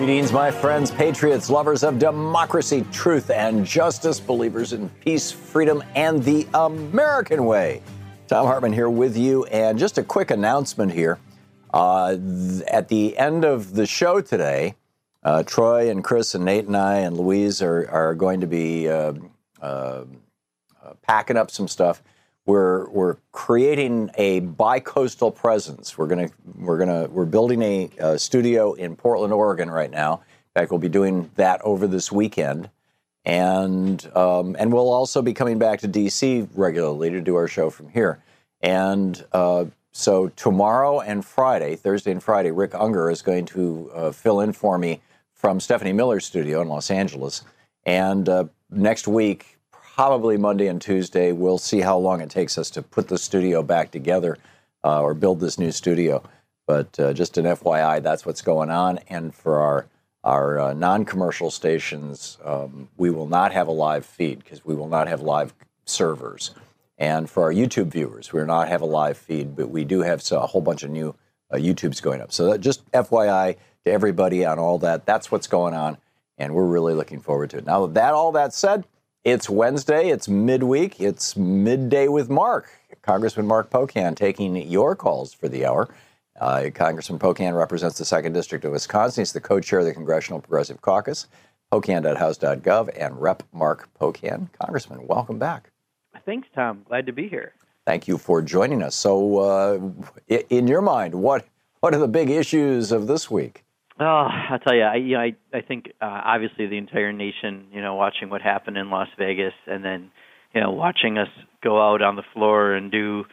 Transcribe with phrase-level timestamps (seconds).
[0.00, 6.24] Greetings, my friends, patriots, lovers of democracy, truth, and justice, believers in peace, freedom, and
[6.24, 7.82] the American way.
[8.26, 11.18] Thom Hartmann here with you, and just a quick announcement here.
[11.74, 14.74] Uh, th- at the end of the show today,
[15.22, 18.88] uh, Troy and Chris and Nate and I and Louise are, are going to be
[18.88, 19.12] uh,
[19.60, 20.04] uh,
[21.02, 22.02] packing up some stuff.
[22.46, 25.96] We're, we're creating a bi-coastal presence.
[25.96, 30.14] We're gonna we're gonna we're building a, a studio in Portland, Oregon, right now.
[30.14, 32.70] In fact, we'll be doing that over this weekend,
[33.24, 37.70] and um, and we'll also be coming back to DC regularly to do our show
[37.70, 38.22] from here.
[38.62, 44.12] And uh, so tomorrow and Friday, Thursday and Friday, Rick Ungar is going to uh,
[44.12, 45.00] fill in for me
[45.34, 47.42] from Stephanie Miller's studio in Los Angeles.
[47.84, 49.58] And uh, next week,
[50.00, 53.62] probably Monday and Tuesday, we'll see how long it takes us to put the studio
[53.62, 54.38] back together
[54.82, 56.22] uh, or build this new studio.
[56.66, 59.00] But uh, just an FYI, that's what's going on.
[59.10, 59.86] And for our
[60.24, 64.88] our uh, non-commercial stations, um, we will not have a live feed because we will
[64.88, 65.52] not have live
[65.84, 66.52] servers.
[66.96, 70.00] And for our YouTube viewers, we will not have a live feed, but we do
[70.00, 71.14] have a whole bunch of new
[71.50, 72.32] uh, YouTubes going up.
[72.32, 75.04] So just FYI to everybody on all that.
[75.04, 75.98] That's what's going on,
[76.38, 77.66] and we're really looking forward to it.
[77.66, 78.84] Now that all that said,
[79.24, 80.08] it's Wednesday.
[80.08, 81.00] It's midweek.
[81.00, 82.70] It's midday with Mark,
[83.02, 85.94] Congressman Mark Pocan, taking your calls for the hour.
[86.40, 89.20] Uh, Congressman Pocan represents the second district of Wisconsin.
[89.20, 91.26] He's the co-chair of the Congressional Progressive Caucus.
[91.70, 93.42] Pocan.house.gov and Rep.
[93.52, 94.48] Mark Pocan.
[94.58, 95.70] Congressman, welcome back.
[96.24, 96.82] Thanks, Tom.
[96.88, 97.52] Glad to be here.
[97.86, 98.94] Thank you for joining us.
[98.94, 99.78] So, uh,
[100.48, 101.44] in your mind, what
[101.80, 103.64] what are the big issues of this week?
[104.02, 107.66] Oh, I'll tell you, I, you know, I, I think uh, obviously the entire nation,
[107.70, 110.10] you know, watching what happened in Las Vegas, and then,
[110.54, 111.28] you know, watching us
[111.62, 113.24] go out on the floor and do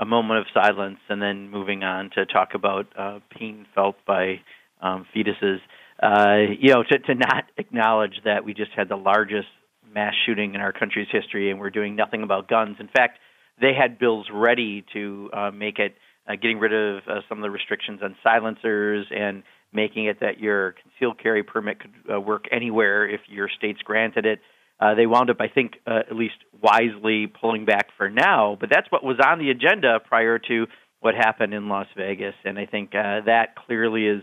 [0.00, 4.40] a moment of silence, and then moving on to talk about uh, pain felt by
[4.82, 5.58] um, fetuses.
[6.02, 9.48] Uh, you know, to, to not acknowledge that we just had the largest
[9.94, 12.76] mass shooting in our country's history, and we're doing nothing about guns.
[12.80, 13.20] In fact,
[13.60, 15.94] they had bills ready to uh, make it
[16.28, 20.38] uh, getting rid of uh, some of the restrictions on silencers and making it that
[20.38, 24.40] your concealed carry permit could uh, work anywhere if your state's granted it.
[24.78, 28.56] Uh, they wound up, I think, uh, at least wisely pulling back for now.
[28.60, 30.66] But that's what was on the agenda prior to
[31.00, 34.22] what happened in Las Vegas, and I think uh, that clearly is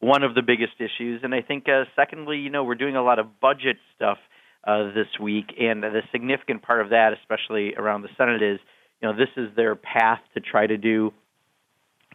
[0.00, 1.20] one of the biggest issues.
[1.22, 4.18] And I think, uh, secondly, you know, we're doing a lot of budget stuff
[4.66, 8.58] uh, this week, and the significant part of that, especially around the Senate, is
[9.00, 11.12] you know this is their path to try to do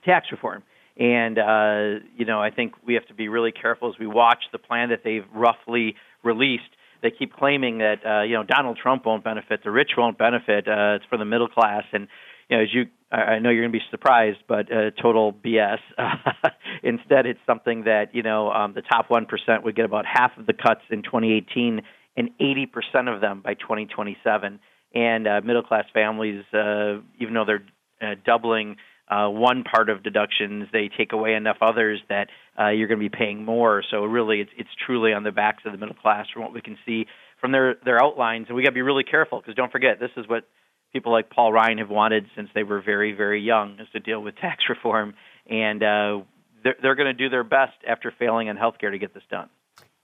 [0.04, 0.64] tax reform.
[1.00, 4.44] And uh, you know, I think we have to be really careful as we watch
[4.52, 6.70] the plan that they've roughly released.
[7.02, 10.68] They keep claiming that uh, you know Donald Trump won't benefit, the rich won't benefit.
[10.68, 12.10] Uh, it's for the middle class, and
[12.50, 15.80] you know, as you, I know you're going to be surprised, but uh, total BS.
[16.84, 20.32] Instead, it's something that you know um, the top one percent would get about half
[20.38, 21.82] of the cuts in 2018,
[22.18, 24.60] and 80 percent of them by 2027.
[24.94, 27.64] And uh, middle class families, uh, even though they're
[28.02, 28.76] uh, doubling
[29.10, 32.28] uh, one part of deductions, they take away enough others that
[32.60, 33.84] uh, you're going to be paying more.
[33.90, 36.62] So really, it's it's truly on the backs of the middle class from what we
[36.62, 37.06] can see
[37.42, 40.12] from their their outlines, and we got to be really careful because don't forget this
[40.16, 40.48] is what
[40.94, 44.22] people like Paul Ryan have wanted since they were very very young is to deal
[44.22, 45.16] with tax reform,
[45.50, 46.20] and uh,
[46.64, 49.24] they're, they're going to do their best after failing on health care to get this
[49.32, 49.50] done.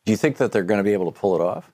[0.05, 1.71] Do you think that they're going to be able to pull it off?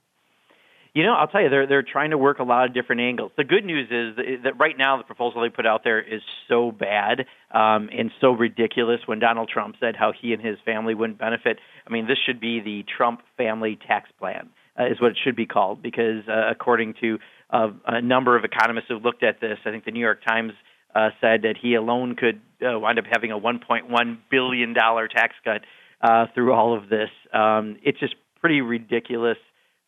[0.93, 3.31] You know, I'll tell you, they're they're trying to work a lot of different angles.
[3.38, 6.71] The good news is that, right now the proposal they put out there is so
[6.71, 7.21] bad
[7.51, 8.99] um, and so ridiculous.
[9.05, 12.41] When Donald Trump said how he and his family wouldn't benefit, I mean, this should
[12.41, 16.51] be the Trump family tax plan, uh, is what it should be called, because uh,
[16.51, 17.19] according to
[17.51, 20.51] uh, a number of economists who looked at this, I think the New York Times
[20.93, 25.35] uh, said that he alone could uh, wind up having a 1.1 billion dollar tax
[25.45, 25.61] cut
[26.01, 27.09] uh, through all of this.
[27.33, 29.38] Um, it's just pretty ridiculous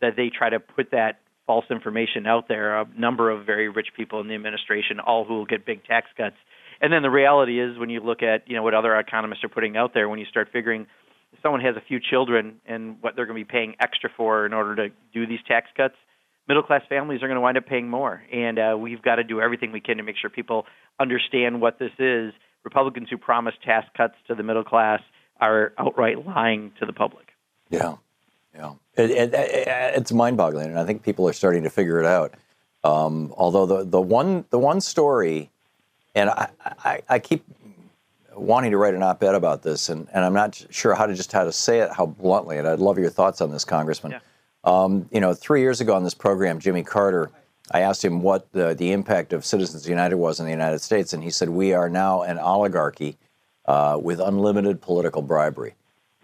[0.03, 2.79] that they try to put that false information out there.
[2.79, 6.07] A number of very rich people in the administration, all who will get big tax
[6.15, 6.35] cuts.
[6.81, 9.49] And then the reality is, when you look at you know what other economists are
[9.49, 10.87] putting out there, when you start figuring
[11.33, 14.45] if someone has a few children and what they're going to be paying extra for
[14.45, 15.95] in order to do these tax cuts,
[16.47, 18.21] middle class families are going to wind up paying more.
[18.31, 20.65] And uh, we've got to do everything we can to make sure people
[20.99, 22.33] understand what this is.
[22.63, 25.01] Republicans who promise tax cuts to the middle class
[25.39, 27.25] are outright lying to the public.
[27.69, 27.95] Yeah.
[28.55, 32.05] Yeah, it, it, it, it's mind-boggling, and I think people are starting to figure it
[32.05, 32.33] out.
[32.83, 35.49] Um, although the the one the one story,
[36.15, 36.49] and I,
[36.83, 37.45] I, I, keep
[38.35, 41.31] wanting to write an op-ed about this, and, and I'm not sure how to just
[41.31, 44.11] how to say it, how bluntly, and I'd love your thoughts on this, Congressman.
[44.13, 44.19] Yeah.
[44.65, 47.31] Um, you know, three years ago on this program, Jimmy Carter,
[47.71, 51.13] I asked him what the, the impact of Citizens United was in the United States,
[51.13, 53.17] and he said, "We are now an oligarchy
[53.65, 55.75] uh, with unlimited political bribery."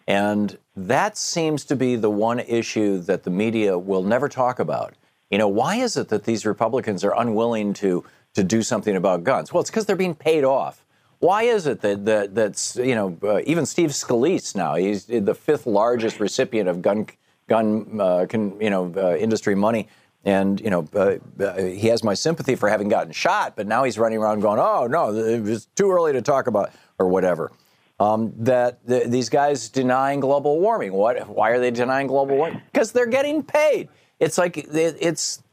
[0.07, 4.95] And that seems to be the one issue that the media will never talk about.
[5.29, 8.03] You know, why is it that these Republicans are unwilling to
[8.35, 9.51] to do something about guns?
[9.51, 10.85] Well, it's because they're being paid off.
[11.19, 15.35] Why is it that, that that's you know uh, even Steve Scalise now he's the
[15.35, 17.07] fifth largest recipient of gun
[17.47, 19.87] gun uh, con, you know uh, industry money,
[20.23, 23.83] and you know uh, uh, he has my sympathy for having gotten shot, but now
[23.83, 27.51] he's running around going, oh no, it's too early to talk about or whatever
[27.99, 30.93] um, that the, these guys denying global warming.
[30.93, 31.27] What?
[31.27, 32.61] Why are they denying global warming?
[32.71, 33.89] Because they're getting paid.
[34.19, 35.43] It's like it's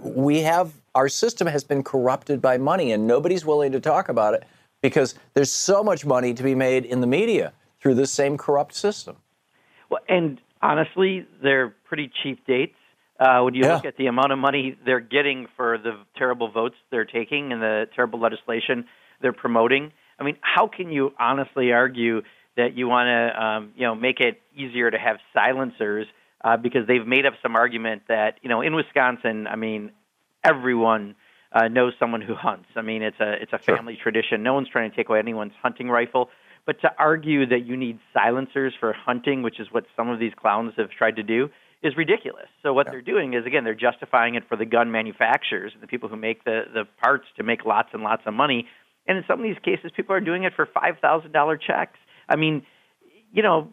[0.00, 4.34] we have our system has been corrupted by money, and nobody's willing to talk about
[4.34, 4.44] it
[4.82, 8.74] because there's so much money to be made in the media through this same corrupt
[8.74, 9.16] system.
[9.90, 12.74] Well, and honestly, they're pretty cheap dates.
[13.18, 13.74] Uh, when you yeah.
[13.74, 17.60] look at the amount of money they're getting for the terrible votes they're taking and
[17.60, 18.84] the terrible legislation
[19.20, 22.22] they're promoting, I mean, how can you honestly argue
[22.56, 26.06] that you want to, um, you know, make it easier to have silencers
[26.44, 29.92] uh, because they've made up some argument that, you know, in Wisconsin, I mean,
[30.44, 31.14] everyone
[31.52, 32.68] uh, knows someone who hunts.
[32.76, 34.02] I mean, it's a it's a family sure.
[34.02, 34.42] tradition.
[34.42, 36.30] No one's trying to take away anyone's hunting rifle.
[36.66, 40.32] But to argue that you need silencers for hunting, which is what some of these
[40.36, 41.48] clowns have tried to do,
[41.82, 42.48] is ridiculous.
[42.62, 42.92] So what yeah.
[42.92, 46.16] they're doing is again they're justifying it for the gun manufacturers, and the people who
[46.16, 48.66] make the the parts to make lots and lots of money
[49.08, 51.98] and in some of these cases, people are doing it for $5,000 checks.
[52.28, 52.62] I mean,
[53.32, 53.72] you know,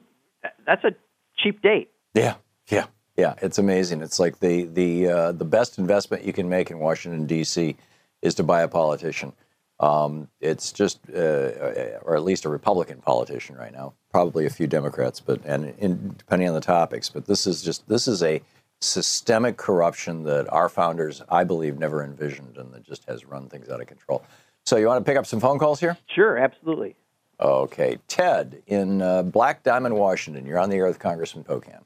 [0.65, 0.95] that's a
[1.37, 1.91] cheap date.
[2.13, 2.35] Yeah,
[2.69, 2.85] yeah,
[3.17, 3.35] yeah.
[3.41, 4.01] It's amazing.
[4.01, 7.75] It's like the the uh, the best investment you can make in Washington D.C.
[8.21, 9.33] is to buy a politician.
[9.81, 13.93] Um, it's just, uh, or at least a Republican politician right now.
[14.09, 17.09] Probably a few Democrats, but and in, depending on the topics.
[17.09, 18.41] But this is just this is a
[18.79, 23.69] systemic corruption that our founders, I believe, never envisioned, and that just has run things
[23.69, 24.23] out of control.
[24.65, 25.95] So you want to pick up some phone calls here?
[26.07, 26.95] Sure, absolutely.
[27.39, 27.99] Okay.
[28.07, 30.45] Ted in uh, Black Diamond, Washington.
[30.45, 31.83] You're on the air with Congressman Pocan.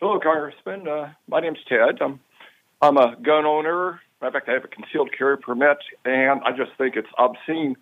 [0.00, 0.88] Hello, Congressman.
[0.88, 2.00] Uh, my name's Ted.
[2.00, 2.18] I'm,
[2.80, 4.00] I'm a gun owner.
[4.20, 7.76] In fact, I have a concealed carry permit, and I just think it's obscene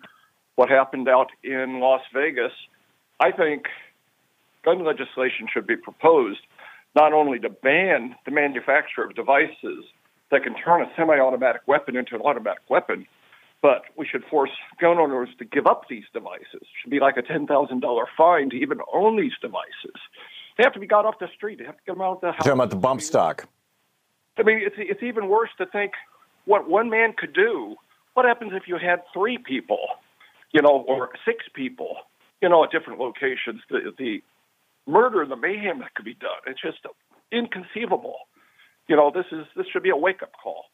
[0.55, 2.51] what happened out in Las Vegas.
[3.19, 3.65] I think
[4.63, 6.41] gun legislation should be proposed
[6.95, 9.85] not only to ban the manufacture of devices
[10.29, 13.07] that can turn a semi automatic weapon into an automatic weapon,
[13.61, 16.47] but we should force gun owners to give up these devices.
[16.53, 19.95] It should be like a $10,000 fine to even own these devices.
[20.57, 21.59] They have to be got off the street.
[21.59, 22.45] They have to get them out of the house.
[22.45, 23.47] You're talking about the bump stock.
[24.37, 25.93] I mean, it's, it's even worse to think
[26.45, 27.75] what one man could do.
[28.13, 29.79] What happens if you had three people,
[30.51, 31.95] you know, or six people,
[32.41, 33.61] you know, at different locations?
[33.69, 34.21] The, the
[34.87, 36.41] murder and the mayhem that could be done.
[36.47, 36.79] It's just
[37.31, 38.15] inconceivable.
[38.87, 40.65] You know, this is this should be a wake up call.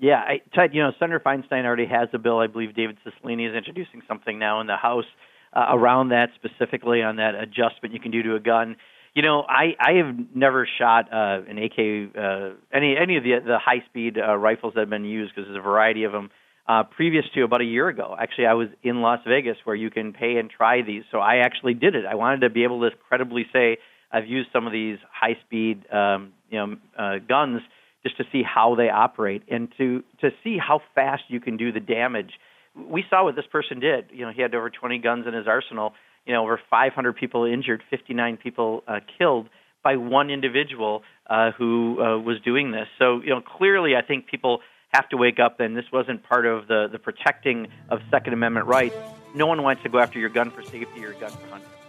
[0.00, 2.38] Yeah, I, Ted, you know, Senator Feinstein already has a bill.
[2.38, 5.04] I believe David Cicilline is introducing something now in the House
[5.52, 8.76] uh, around that, specifically on that adjustment you can do to a gun.
[9.14, 13.40] You know, I I have never shot uh, an AK, uh, any any of the
[13.44, 16.30] the high speed uh, rifles that have been used because there's a variety of them.
[16.66, 19.90] Uh, previous to about a year ago, actually, I was in Las Vegas where you
[19.90, 21.02] can pay and try these.
[21.10, 22.04] So I actually did it.
[22.06, 23.78] I wanted to be able to credibly say
[24.12, 27.60] I've used some of these high speed, um, you know, uh, guns
[28.02, 31.72] just to see how they operate and to to see how fast you can do
[31.72, 32.32] the damage.
[32.74, 34.06] We saw what this person did.
[34.12, 35.92] You know, he had over 20 guns in his arsenal.
[36.24, 39.48] You know, over 500 people injured, 59 people uh, killed.
[39.82, 42.86] by one individual uh, who uh, was doing this.
[42.98, 44.60] So, you know, clearly, I think people
[44.92, 45.60] have to wake up.
[45.60, 48.96] And this wasn't part of the the protecting of Second Amendment rights.
[49.34, 51.79] No one wants to go after your gun for safety or gun for hunting.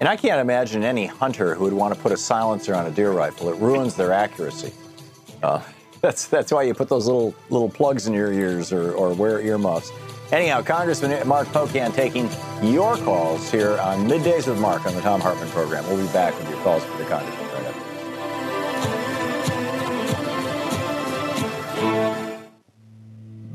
[0.00, 2.90] And I can't imagine any hunter who would want to put a silencer on a
[2.90, 3.48] deer rifle.
[3.48, 4.72] It ruins their accuracy.
[5.42, 5.62] Uh,
[6.00, 9.40] that's that's why you put those little little plugs in your ears or, or wear
[9.40, 9.90] earmuffs.
[10.32, 12.28] Anyhow, Congressman Mark Pocan taking
[12.62, 15.86] your calls here on Middays with Mark on the Thom Hartmann program.
[15.86, 17.84] We'll be back with your calls for the Congressman right after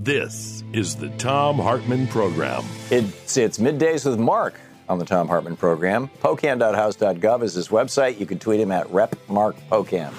[0.02, 2.64] This is the Thom Hartmann program.
[2.90, 6.10] It's it's Middays with Mark on the Thom Hartmann program.
[6.22, 8.20] Pocan.house.gov is his website.
[8.20, 10.14] You can tweet him at Rep Mark Pocan.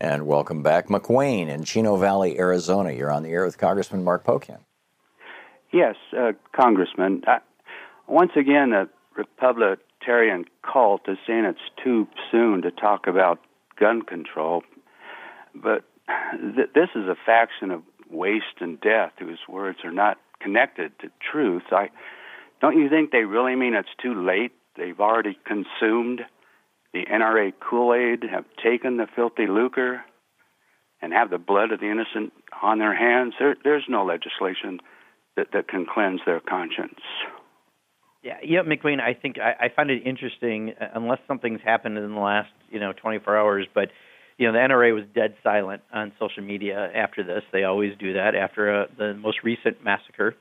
[0.00, 2.92] And welcome back, McWayne in Chino Valley, Arizona.
[2.92, 4.58] You're on the air with Congressman Mark Pocan.
[5.72, 7.22] Yes, uh, Congressman.
[7.26, 7.38] Uh,
[8.06, 13.40] once again, the Republican cult is saying it's too soon to talk about
[13.78, 14.62] gun control,
[15.54, 15.84] but
[16.40, 21.10] th- this is a faction of waste and death whose words are not connected to
[21.32, 21.64] truth.
[21.72, 21.90] I
[22.64, 24.52] don't you think they really mean it's too late?
[24.74, 26.22] They've already consumed
[26.94, 30.02] the NRA Kool Aid, have taken the filthy lucre,
[31.02, 33.34] and have the blood of the innocent on their hands.
[33.38, 34.80] There, there's no legislation
[35.36, 37.00] that, that can cleanse their conscience.
[38.22, 38.98] Yeah, yeah, McQueen.
[38.98, 42.80] I think I, I find it interesting, uh, unless something's happened in the last you
[42.80, 43.66] know 24 hours.
[43.74, 43.90] But
[44.38, 47.42] you know, the NRA was dead silent on social media after this.
[47.52, 50.34] They always do that after uh, the most recent massacre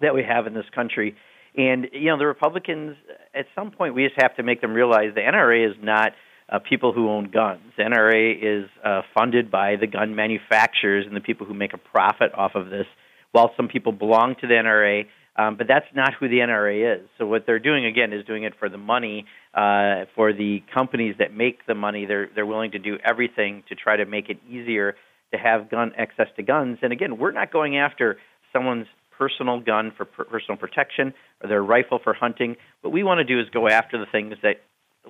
[0.00, 1.16] that we have in this country.
[1.56, 2.96] And you know, the Republicans,
[3.34, 6.12] at some point, we just have to make them realize the NRA is not
[6.50, 7.60] uh, people who own guns.
[7.76, 11.78] The NRA is uh, funded by the gun manufacturers and the people who make a
[11.78, 12.86] profit off of this.
[13.32, 15.04] While some people belong to the NRA,
[15.36, 17.08] um, but that's not who the NRA is.
[17.18, 21.14] So what they're doing again is doing it for the money, uh, for the companies
[21.18, 22.06] that make the money.
[22.06, 24.96] They're they're willing to do everything to try to make it easier
[25.32, 26.78] to have gun access to guns.
[26.82, 28.16] And again, we're not going after
[28.52, 28.86] someone's
[29.18, 32.56] personal gun for per- personal protection or their rifle for hunting.
[32.82, 34.62] What we want to do is go after the things that,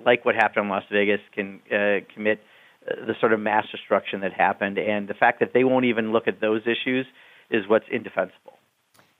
[0.05, 2.41] like what happened in Las Vegas, can uh, commit
[2.89, 4.77] uh, the sort of mass destruction that happened.
[4.77, 7.05] And the fact that they won't even look at those issues
[7.49, 8.57] is what's indefensible.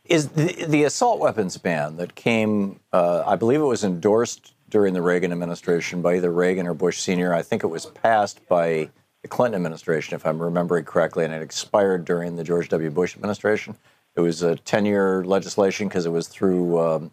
[0.05, 4.93] Is the, the assault weapons ban that came, uh, I believe it was endorsed during
[4.93, 7.34] the Reagan administration by either Reagan or Bush Sr.
[7.34, 8.89] I think it was passed by
[9.22, 12.89] the Clinton administration, if I'm remembering correctly, and it expired during the George W.
[12.89, 13.75] Bush administration.
[14.20, 17.12] It was a 10 year legislation because it was through um,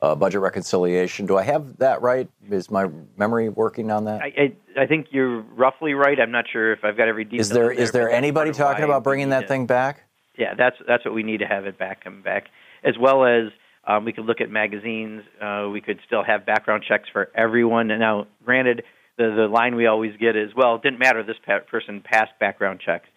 [0.00, 1.26] uh, budget reconciliation.
[1.26, 2.28] Do I have that right?
[2.50, 4.20] Is my memory working on that?
[4.20, 4.26] I,
[4.76, 6.18] I, I think you're roughly right.
[6.20, 7.40] I'm not sure if I've got every detail.
[7.40, 10.04] Is there there, is there anybody talking about bringing that to, thing back?
[10.36, 12.46] Yeah, that's that's what we need to have it back come back,
[12.84, 13.50] as well as
[13.86, 15.22] um, we could look at magazines.
[15.40, 17.90] Uh, we could still have background checks for everyone.
[17.90, 18.82] And now, granted,
[19.16, 21.24] the the line we always get is, well, it didn't matter.
[21.24, 21.36] This
[21.68, 23.08] person passed background checks.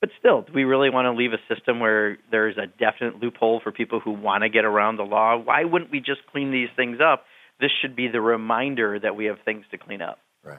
[0.00, 3.60] But still, do we really want to leave a system where there's a definite loophole
[3.60, 5.36] for people who want to get around the law?
[5.36, 7.24] Why wouldn't we just clean these things up?
[7.60, 10.18] This should be the reminder that we have things to clean up.
[10.42, 10.58] Right.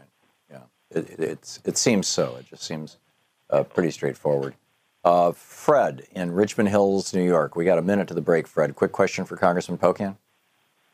[0.52, 0.60] Yeah.
[0.92, 2.36] It, it, it's, it seems so.
[2.36, 2.98] It just seems
[3.50, 4.54] uh, pretty straightforward.
[5.04, 7.56] Uh, Fred in Richmond Hills, New York.
[7.56, 8.76] We got a minute to the break, Fred.
[8.76, 10.18] Quick question for Congressman Pocan.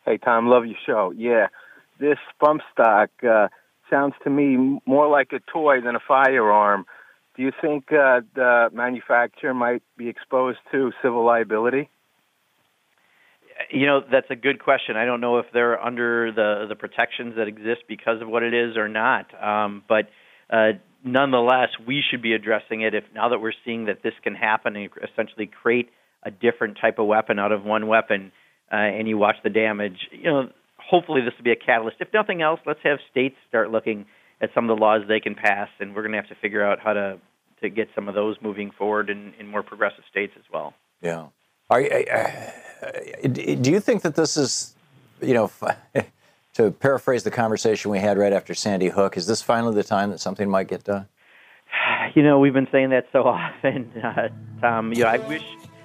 [0.06, 1.12] Hey, Tom, love your show.
[1.12, 1.48] Yeah,
[2.00, 3.50] this bump stock uh,
[3.89, 6.86] sounds to me more like a toy than a firearm.
[7.38, 11.88] Do you think uh, the manufacturer might be exposed to civil liability?
[13.70, 14.98] You know, that's a good question.
[14.98, 18.53] I don't know if they're under the the protections that exist because of what it
[18.53, 19.27] is or not.
[19.41, 20.10] Um, but
[20.50, 22.96] uh, nonetheless, we should be addressing it.
[22.96, 25.89] If now that we're seeing that this can happen and essentially create
[26.24, 28.32] a different type of weapon out of one weapon,
[28.72, 31.98] uh, and you watch the damage, you know, hopefully this will be a catalyst.
[32.00, 34.06] If nothing else, let's have states start looking
[34.41, 36.63] at some of the laws they can pass, and we're going to have to figure
[36.65, 37.20] out how to
[37.61, 40.73] to get some of those moving forward in, in more progressive states as well.
[41.01, 41.27] Yeah.
[41.69, 44.75] Are, do you think that this is,
[45.21, 45.51] you know,
[46.53, 50.09] to paraphrase the conversation we had right after Sandy Hook, is this finally the time
[50.11, 51.07] that something might get done?
[52.15, 54.29] You know, we've been saying that so often, uh,
[54.61, 54.93] Tom.
[54.93, 55.43] You know, I wish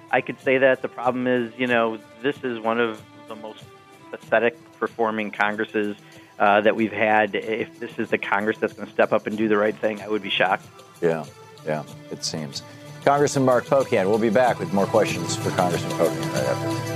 [0.09, 0.81] I could say that.
[0.81, 3.63] The problem is, you know, this is one of the most
[4.09, 5.97] pathetic performing Congresses
[6.39, 7.35] uh, that we've had.
[7.35, 10.01] If this is the Congress that's going to step up and do the right thing,
[10.01, 10.65] I would be shocked.
[11.01, 11.25] Yeah,
[11.65, 12.63] yeah, it seems.
[13.03, 16.93] Congressman Mark Pocan, we'll be back with more questions for Congressman Pocan right after.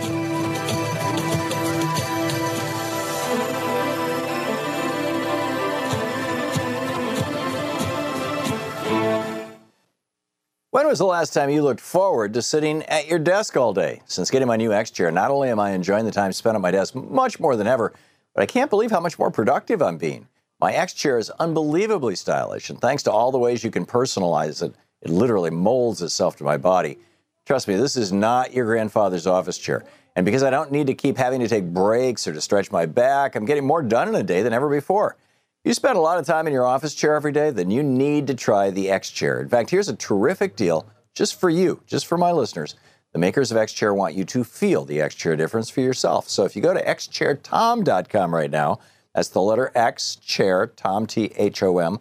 [10.78, 14.02] When was the last time you looked forward to sitting at your desk all day?
[14.06, 16.62] Since getting my new X chair, not only am I enjoying the time spent at
[16.62, 17.94] my desk much more than ever,
[18.36, 20.28] but I can't believe how much more productive I'm being.
[20.60, 24.64] My X chair is unbelievably stylish, and thanks to all the ways you can personalize
[24.64, 26.98] it, it literally molds itself to my body.
[27.46, 29.86] Trust me, this is not your grandfather's office chair.
[30.16, 32.88] And because I don't need to keep having to take breaks or to stretch my
[32.88, 35.16] back, I'm getting more done in a day than ever before.
[35.64, 38.26] You spend a lot of time in your office chair every day, then you need
[38.28, 39.40] to try the X chair.
[39.40, 42.76] In fact, here's a terrific deal just for you, just for my listeners.
[43.14, 46.30] The makers of X Chair want you to feel the X Chair difference for yourself.
[46.30, 48.80] So if you go to xchairtom.com right now,
[49.18, 51.98] that's the letter X Chair Tom T H O M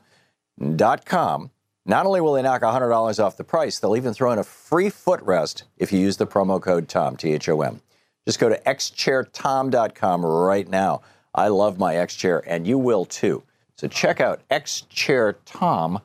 [0.77, 1.51] dot com.
[1.87, 4.91] Not only will they knock $100 off the price, they'll even throw in a free
[4.91, 7.81] footrest if you use the promo code TOM, T H O M.
[8.27, 11.01] Just go to xchairtom.com right now.
[11.35, 13.43] I love my X Chair, and you will too.
[13.79, 16.03] So check out xchairtom.com.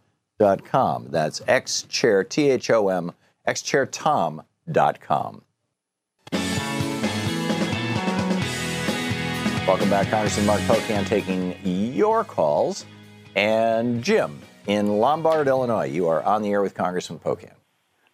[1.09, 3.11] That's xchair, T H O M,
[3.45, 5.41] xchairtom.com.
[9.71, 12.85] Welcome back, Congressman Mark Pocan, taking your calls.
[13.37, 17.53] And Jim in Lombard, Illinois, you are on the air with Congressman Pocan.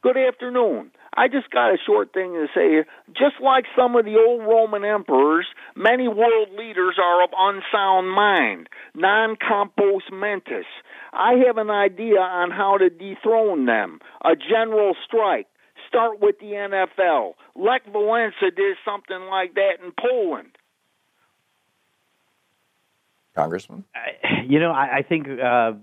[0.03, 0.91] Good afternoon.
[1.15, 2.87] I just got a short thing to say.
[3.07, 8.69] Just like some of the old Roman emperors, many world leaders are of unsound mind,
[8.93, 10.67] non compos mentis.
[11.11, 13.97] I have an idea on how to dethrone them.
[14.23, 15.47] A general strike.
[15.87, 17.33] Start with the NFL.
[17.55, 20.56] Lech Walesa did something like that in Poland.
[23.37, 23.85] Congressman?
[24.47, 25.73] You know, I, I think uh,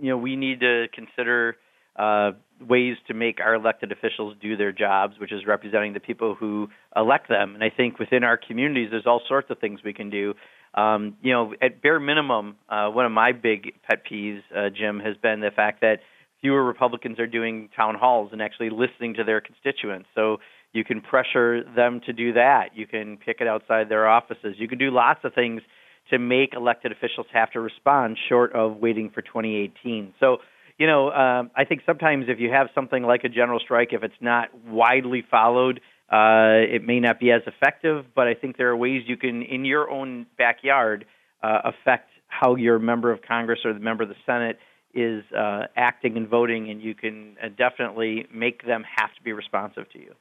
[0.00, 1.56] you know we need to consider
[1.96, 6.34] uh, ways to make our elected officials do their jobs, which is representing the people
[6.34, 7.54] who elect them.
[7.54, 10.34] And I think within our communities, there's all sorts of things we can do.
[10.74, 15.00] Um, you know, at bare minimum, uh, one of my big pet peeves, uh, Jim,
[15.00, 16.00] has been the fact that
[16.40, 20.08] fewer Republicans are doing town halls and actually listening to their constituents.
[20.14, 20.38] So
[20.72, 22.70] you can pressure them to do that.
[22.74, 24.54] You can pick it outside their offices.
[24.56, 25.62] You can do lots of things
[26.10, 30.14] to make elected officials have to respond short of waiting for 2018.
[30.20, 30.38] So,
[30.78, 34.02] you know, um, I think sometimes if you have something like a general strike, if
[34.02, 38.06] it's not widely followed, uh, it may not be as effective.
[38.14, 41.04] But I think there are ways you can, in your own backyard,
[41.42, 44.58] uh, affect how your member of Congress or the member of the Senate
[44.94, 49.32] is uh, acting and voting, and you can uh, definitely make them have to be
[49.32, 50.14] responsive to you.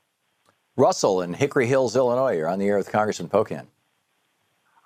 [0.75, 3.67] Russell in Hickory Hills, Illinois, you're on the air with Congressman Pocan.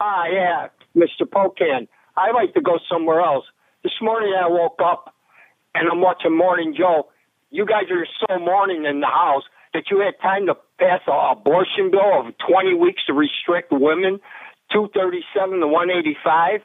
[0.06, 1.24] Ah, yeah, Mr.
[1.26, 1.88] Pocan.
[2.18, 3.46] I like to go somewhere else.
[3.86, 5.16] This morning I woke up
[5.74, 7.08] and I'm watching Morning Joe.
[7.52, 11.38] You guys are so morning in the House that you had time to pass an
[11.38, 14.20] abortion bill of 20 weeks to restrict women,
[14.76, 16.60] 237 to 185.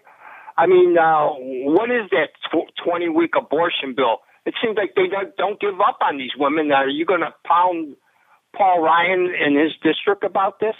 [0.58, 1.30] I mean, uh,
[1.70, 4.18] what is that 20 week abortion bill?
[4.46, 6.72] It seems like they don't, give up on these women.
[6.72, 7.94] Are you going to pound
[8.56, 10.74] Paul Ryan in his district about this?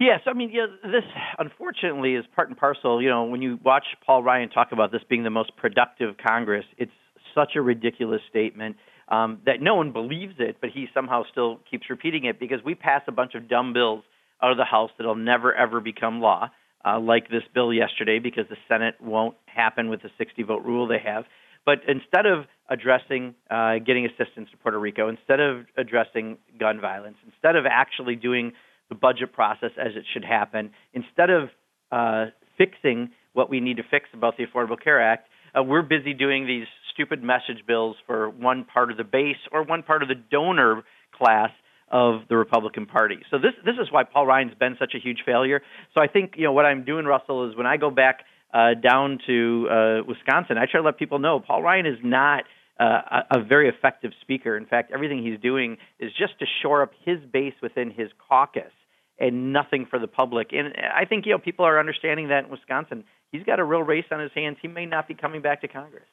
[0.00, 1.04] Yes, I mean, yeah, this
[1.38, 3.02] unfortunately is part and parcel.
[3.02, 6.64] You know, when you watch Paul Ryan talk about this being the most productive Congress,
[6.78, 6.90] it's
[7.34, 8.76] such a ridiculous statement
[9.08, 12.74] um, that no one believes it, but he somehow still keeps repeating it because we
[12.74, 14.02] pass a bunch of dumb bills
[14.42, 16.48] out of the House that'll never ever become law,
[16.82, 20.86] uh, like this bill yesterday, because the Senate won't happen with the 60 vote rule
[20.88, 21.24] they have.
[21.66, 27.18] But instead of addressing uh, getting assistance to Puerto Rico, instead of addressing gun violence,
[27.26, 28.52] instead of actually doing
[28.90, 30.70] the budget process as it should happen.
[30.92, 31.48] Instead of
[31.90, 32.26] uh,
[32.58, 36.46] fixing what we need to fix about the Affordable Care Act, uh, we're busy doing
[36.46, 40.14] these stupid message bills for one part of the base or one part of the
[40.14, 40.82] donor
[41.16, 41.50] class
[41.90, 43.18] of the Republican Party.
[43.30, 45.60] So this this is why Paul Ryan's been such a huge failure.
[45.94, 48.20] So I think you know what I'm doing, Russell, is when I go back
[48.54, 52.44] uh, down to uh, Wisconsin, I try to let people know Paul Ryan is not
[52.78, 54.56] uh, a, a very effective speaker.
[54.56, 58.72] In fact, everything he's doing is just to shore up his base within his caucus
[59.20, 60.48] and nothing for the public.
[60.52, 63.04] And I think you know people are understanding that in Wisconsin.
[63.30, 64.56] He's got a real race on his hands.
[64.60, 66.08] He may not be coming back to Congress.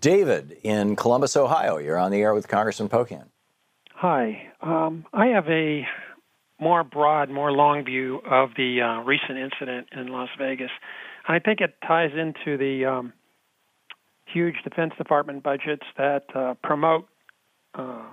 [0.00, 1.78] David in Columbus, Ohio.
[1.78, 3.26] You're on the air with Congressman Pocan.
[3.94, 4.50] Hi.
[4.60, 5.86] Um, I have a
[6.60, 10.70] more broad, more long view of the uh, recent incident in Las Vegas.
[11.26, 13.12] And I think it ties into the um,
[14.26, 17.06] huge Defense Department budgets that uh, promote
[17.74, 18.04] uh,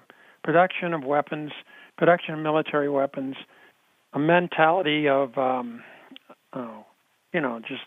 [0.44, 1.52] production of weapons,
[1.98, 3.36] production of military weapons,
[4.14, 5.84] a mentality of um,
[6.54, 6.86] oh,
[7.34, 7.84] you know just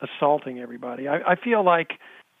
[0.00, 1.08] assaulting everybody.
[1.08, 1.92] I, I feel like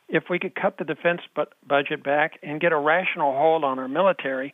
[0.08, 3.78] if we could cut the defense bu- budget back and get a rational hold on
[3.78, 4.52] our military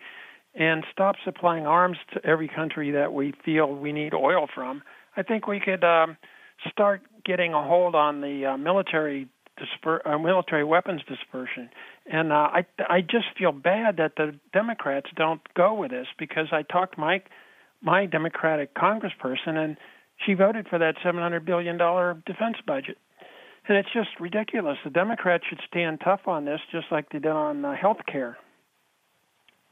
[0.55, 4.83] and stop supplying arms to every country that we feel we need oil from,
[5.17, 6.17] I think we could um,
[6.71, 11.69] start getting a hold on the uh, military disper- uh, military weapons dispersion.
[12.11, 16.49] And uh, I I just feel bad that the Democrats don't go with this because
[16.53, 17.27] I talked Mike
[17.83, 19.77] my Democratic congressperson, and
[20.27, 22.99] she voted for that 700 billion dollar defense budget.
[23.69, 24.79] And it's just ridiculous.
[24.83, 28.39] The Democrats should stand tough on this, just like they did on uh, health care.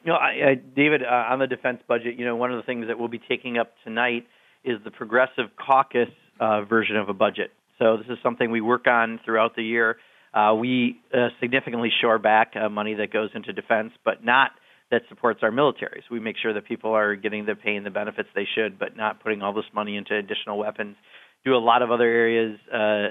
[0.05, 2.63] You know, I, I, David, uh, on the defense budget, you know, one of the
[2.63, 4.27] things that we'll be taking up tonight
[4.65, 7.53] is the Progressive Caucus uh, version of a budget.
[7.79, 9.97] So this is something we work on throughout the year.
[10.35, 14.51] Uh, we uh, significantly shore back uh, money that goes into defense, but not
[14.91, 16.03] that supports our military.
[16.09, 18.79] So we make sure that people are getting the pay and the benefits they should,
[18.79, 20.97] but not putting all this money into additional weapons.
[21.45, 23.09] Do a lot of other areas, uh,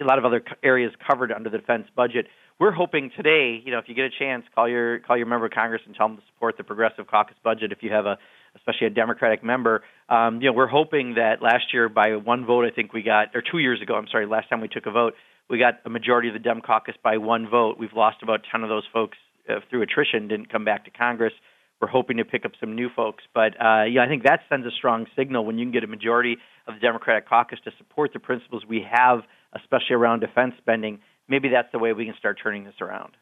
[0.00, 2.26] a lot of other areas covered under the defense budget
[2.58, 5.46] we're hoping today, you know, if you get a chance, call your call your member
[5.46, 7.70] of Congress and tell them to support the Progressive Caucus budget.
[7.70, 8.18] If you have a,
[8.56, 12.64] especially a Democratic member, um, you know, we're hoping that last year by one vote,
[12.64, 14.90] I think we got, or two years ago, I'm sorry, last time we took a
[14.90, 15.14] vote,
[15.48, 17.76] we got a majority of the Dem Caucus by one vote.
[17.78, 19.16] We've lost about 10 of those folks
[19.48, 21.32] uh, through attrition, didn't come back to Congress.
[21.80, 24.66] We're hoping to pick up some new folks, but uh, yeah, I think that sends
[24.66, 28.12] a strong signal when you can get a majority of the Democratic caucus to support
[28.12, 29.20] the principles we have,
[29.54, 33.16] especially around defense spending maybe that's the way we can start turning this around.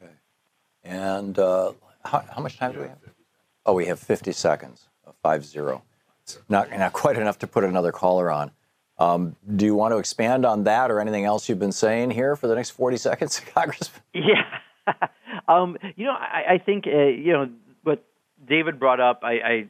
[0.00, 0.12] Okay.
[0.84, 1.72] And uh,
[2.04, 2.98] how, how, much time do we have?
[3.66, 4.86] Oh, we have 50 seconds.
[5.22, 5.82] Five zero.
[6.48, 8.52] Not not quite enough to put another caller on.
[8.98, 12.36] Um, do you want to expand on that or anything else you've been saying here
[12.36, 14.02] for the next 40 seconds, Congressman?
[14.14, 14.44] Yeah.
[15.48, 17.50] um, you know, I, I think uh, you know
[17.82, 18.04] what
[18.46, 19.20] David brought up.
[19.22, 19.68] I, I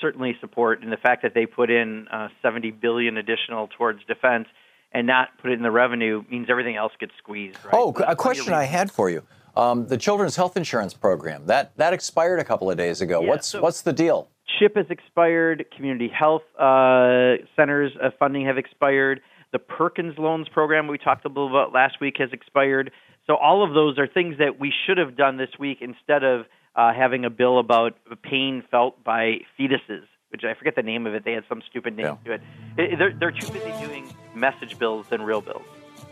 [0.00, 4.48] certainly support in the fact that they put in uh, 70 billion additional towards defense
[4.92, 7.58] and not put it in the revenue means everything else gets squeezed.
[7.64, 7.74] Right?
[7.74, 9.22] Oh, a question I had for you:
[9.56, 13.22] um, the Children's Health Insurance Program that that expired a couple of days ago.
[13.22, 14.28] Yeah, what's so what's the deal?
[14.58, 15.64] CHIP has expired.
[15.74, 19.20] Community health uh, centers uh, funding have expired.
[19.52, 22.90] The Perkins loans program we talked a little about last week has expired.
[23.26, 26.46] So all of those are things that we should have done this week instead of
[26.74, 31.14] uh, having a bill about pain felt by fetuses which I forget the name of
[31.14, 31.24] it.
[31.24, 32.16] They had some stupid name yeah.
[32.24, 32.40] to it.
[32.78, 32.98] it.
[32.98, 35.62] They're, they're too busy doing message bills than real bills.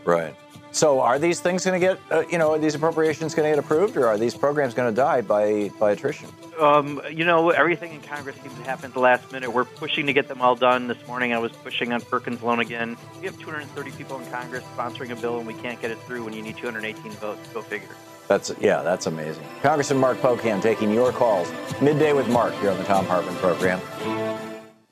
[0.05, 0.35] Right.
[0.71, 3.55] So are these things going to get, uh, you know, are these appropriations going to
[3.55, 6.29] get approved, or are these programs going to die by by attrition?
[6.59, 9.51] Um, you know, everything in Congress seems to happen at the last minute.
[9.51, 10.87] We're pushing to get them all done.
[10.87, 12.95] This morning, I was pushing on Perkins loan again.
[13.19, 16.23] We have 230 people in Congress sponsoring a bill, and we can't get it through
[16.23, 17.49] when you need 218 votes.
[17.53, 17.89] Go figure.
[18.29, 19.43] That's yeah, that's amazing.
[19.61, 23.81] Congressman Mark Pocan taking your calls midday with Mark here on the Thom Hartmann program.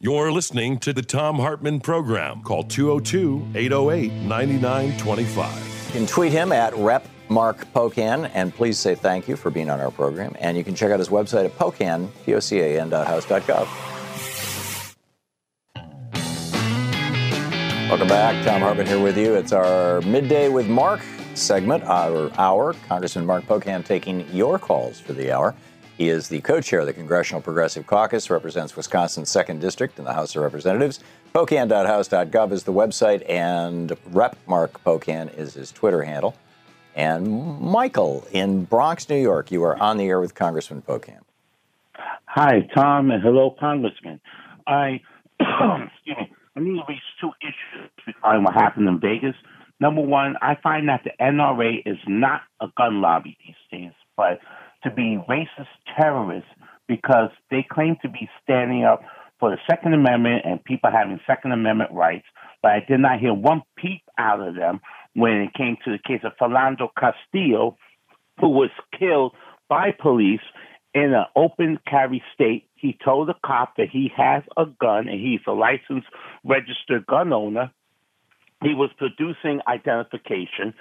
[0.01, 2.41] You're listening to the Thom Hartmann program.
[2.41, 5.68] Call 202 808 9925.
[5.89, 9.71] You can tweet him at Rep Mark Pocan, and please say thank you for being
[9.71, 10.35] on our program.
[10.39, 13.67] And you can check out his website at pocan, P-O-C-A-N dot house.gov.
[17.89, 18.45] Welcome back.
[18.45, 19.33] Thom Hartmann here with you.
[19.33, 21.01] It's our Midday with Mark
[21.33, 22.75] segment, our hour.
[22.87, 25.55] Congressman Mark Pocan taking your calls for the hour.
[25.99, 30.13] He is the co-chair of the Congressional Progressive Caucus, represents Wisconsin's second district in the
[30.13, 31.01] House of Representatives.
[31.35, 36.37] Pocan.house.gov is the website, and Rep Mark Pocan is his Twitter handle.
[36.95, 41.19] And Michael in Bronx, New York, you are on the air with Congressman Pocan.
[42.27, 44.21] Hi, Tom, and hello, Congressman.
[44.67, 45.01] I,
[45.41, 49.35] excuse me, I need to raise two issues regarding what happened in Vegas.
[49.81, 54.39] Number one, I find that the NRA is not a gun lobby these days, but
[54.83, 56.49] to be racist terrorists
[56.87, 59.01] because they claim to be standing up
[59.39, 62.25] for the Second Amendment and people having Second Amendment rights,
[62.61, 64.81] but I did not hear one peep out of them
[65.13, 67.77] when it came to the case of Philando Castillo,
[68.39, 69.33] who was killed
[69.69, 70.41] by police
[70.93, 72.67] in an open carry state.
[72.75, 76.07] He told the cop that he has a gun and he's a licensed
[76.43, 77.71] registered gun owner
[78.61, 80.73] he was producing identification,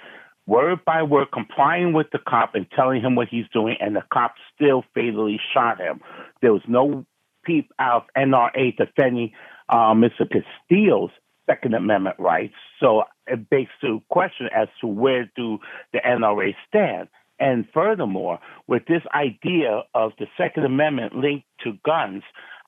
[0.49, 4.03] word by word, complying with the cop and telling him what he's doing, and the
[4.11, 6.01] cop still fatally shot him.
[6.41, 7.05] There was no
[7.45, 9.31] peep out of NRA defending
[9.69, 10.27] uh, Mr.
[10.29, 11.11] Castillo's
[11.45, 12.55] Second Amendment rights.
[12.79, 15.59] So it begs the question as to where do
[15.93, 17.07] the NRA stand.
[17.39, 22.23] And furthermore, with this idea of the Second Amendment linked to guns,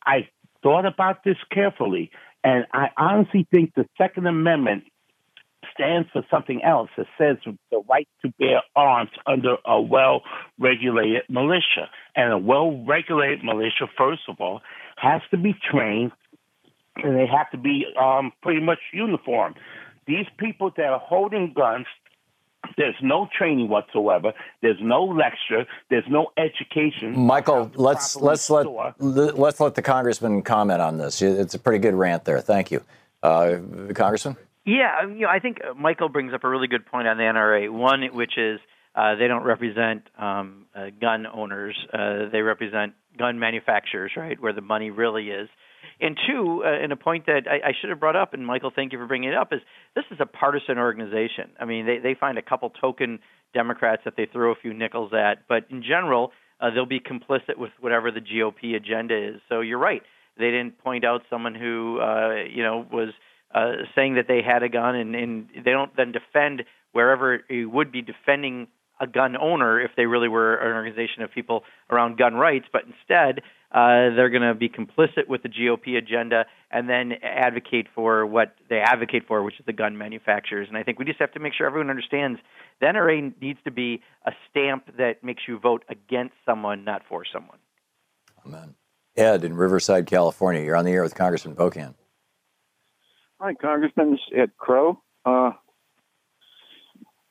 [0.06, 0.30] I
[0.64, 2.12] thought about this carefully,
[2.44, 4.84] and I honestly think the Second Amendment
[5.74, 6.90] stands for something else.
[6.98, 7.38] It says
[7.72, 10.22] the right to bear arms under a well
[10.60, 11.90] regulated militia.
[12.16, 14.62] And a well regulated militia, first of all,
[14.98, 16.12] has to be trained
[16.98, 19.56] and they have to be um, pretty much uniform.
[20.08, 21.86] These people that are holding guns,
[22.78, 24.34] there's no training whatsoever.
[24.62, 25.66] There's no lecture.
[25.90, 27.18] There's no education.
[27.18, 28.68] Michael, let's let's let
[29.00, 31.22] let's let the congressman comment on this.
[31.22, 32.40] It's a pretty good rant there.
[32.40, 32.84] Thank you,
[33.24, 33.58] uh,
[33.94, 34.38] Congressman.
[34.66, 37.24] Yeah, you know, I think uh, Michael brings up a really good point on the
[37.24, 37.72] NRA.
[37.72, 38.60] One, which is
[38.96, 44.54] uh, they don't represent um, uh, gun owners; uh, they represent gun manufacturers, right, where
[44.54, 45.50] the money really is.
[46.00, 48.72] And two, uh, and a point that I, I should have brought up, and Michael,
[48.76, 49.62] thank you for bringing it up, is
[49.96, 51.50] this is a partisan organization.
[51.60, 53.20] I mean, they they find a couple token
[53.56, 57.58] Democrats that they throw a few nickels at, but in general, uh, they'll be complicit
[57.58, 59.42] with whatever the GOP agenda is.
[59.50, 60.04] So you're right.
[60.38, 62.00] They didn't point out someone who
[62.48, 63.10] you know was
[63.54, 67.70] uh, saying that they had a gun, and, and they don't then defend wherever you
[67.70, 68.68] would be defending
[69.02, 72.84] a gun owner if they really were an organization of people around gun rights, but
[72.86, 78.26] instead uh, they're going to be complicit with the GOP agenda and then advocate for
[78.26, 80.68] what they advocate for, which is the gun manufacturers.
[80.68, 82.40] And I think we just have to make sure everyone understands
[82.80, 87.24] the NRA needs to be a stamp that makes you vote against someone, not for
[87.32, 87.58] someone.
[88.46, 88.76] Amen.
[89.16, 90.62] Ed in Riverside, California.
[90.62, 91.96] You're on the air with Congressman Pocan.
[93.44, 94.12] Hi, Congressman.
[94.12, 95.02] This is Ed Crow.
[95.26, 95.54] Uh,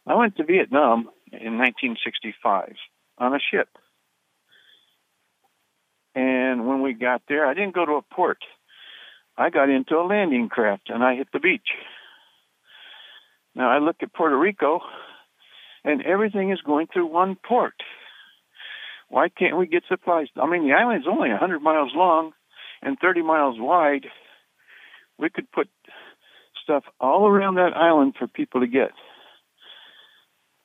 [0.09, 2.73] I went to Vietnam in 1965
[3.19, 3.69] on a ship.
[6.17, 8.39] And when we got there, I didn't go to a port.
[9.39, 11.69] I got into a landing craft and I hit the beach.
[13.55, 14.81] Now I look at Puerto Rico
[15.85, 17.75] and everything is going through one port.
[19.09, 20.27] Why can't we get supplies?
[20.35, 22.33] I mean, the island's only 100 miles long
[22.83, 24.07] and 30 miles wide.
[25.17, 25.69] We could put
[26.63, 28.91] stuff all around that island for people to get.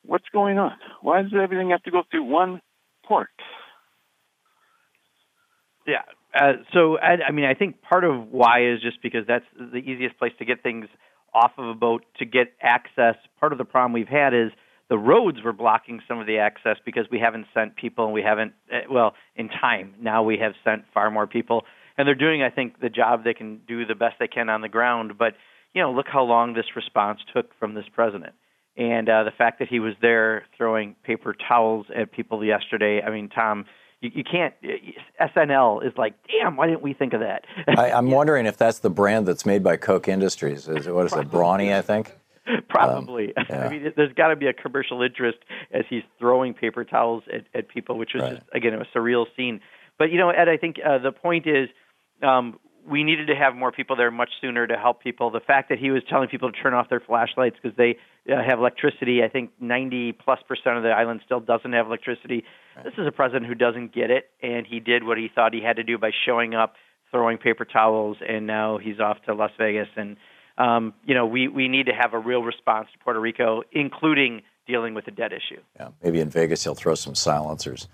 [0.04, 0.72] What's going on?
[1.02, 2.60] Why does everything have to go through one
[3.04, 3.28] port?
[5.86, 6.02] Yeah.
[6.34, 9.78] Uh, so, I, I mean, I think part of why is just because that's the
[9.78, 10.86] easiest place to get things
[11.34, 13.16] off of a boat to get access.
[13.40, 14.50] Part of the problem we've had is
[14.88, 18.22] the roads were blocking some of the access because we haven't sent people and we
[18.22, 19.94] haven't, eh, well, in time.
[20.00, 21.64] Now we have sent far more people.
[21.98, 24.60] And they're doing, I think, the job they can do the best they can on
[24.60, 25.12] the ground.
[25.18, 25.34] But,
[25.76, 28.32] you know, look how long this response took from this president.
[28.78, 33.10] And uh, the fact that he was there throwing paper towels at people yesterday, I
[33.10, 33.66] mean, Tom,
[34.00, 34.54] you, you can't.
[35.20, 37.44] SNL is like, damn, why didn't we think of that?
[37.68, 40.66] I, I'm wondering if that's the brand that's made by Koch Industries.
[40.66, 42.16] Is it, what is it, Brawny, I think?
[42.70, 43.36] Probably.
[43.36, 43.66] Um, yeah.
[43.66, 45.38] I mean, there's got to be a commercial interest
[45.72, 48.34] as he's throwing paper towels at, at people, which was Right.
[48.36, 49.60] just, again, a surreal scene.
[49.98, 51.68] But, you know, Ed, I think uh, the point is
[52.22, 52.58] um,
[52.88, 55.30] we needed to have more people there much sooner to help people.
[55.30, 57.96] The fact that he was telling people to turn off their flashlights because they
[58.32, 62.44] uh, have electricity, I think 90 plus percent of the island still doesn't have electricity.
[62.84, 65.62] This is a president who doesn't get it, and he did what he thought he
[65.62, 66.74] had to do by showing up,
[67.10, 69.88] throwing paper towels, and now he's off to Las Vegas.
[69.96, 70.16] And,
[70.58, 74.42] um, you know, we, we need to have a real response to Puerto Rico, including
[74.66, 75.60] dealing with the debt issue.
[75.76, 77.88] Yeah, maybe in Vegas he'll throw some silencers.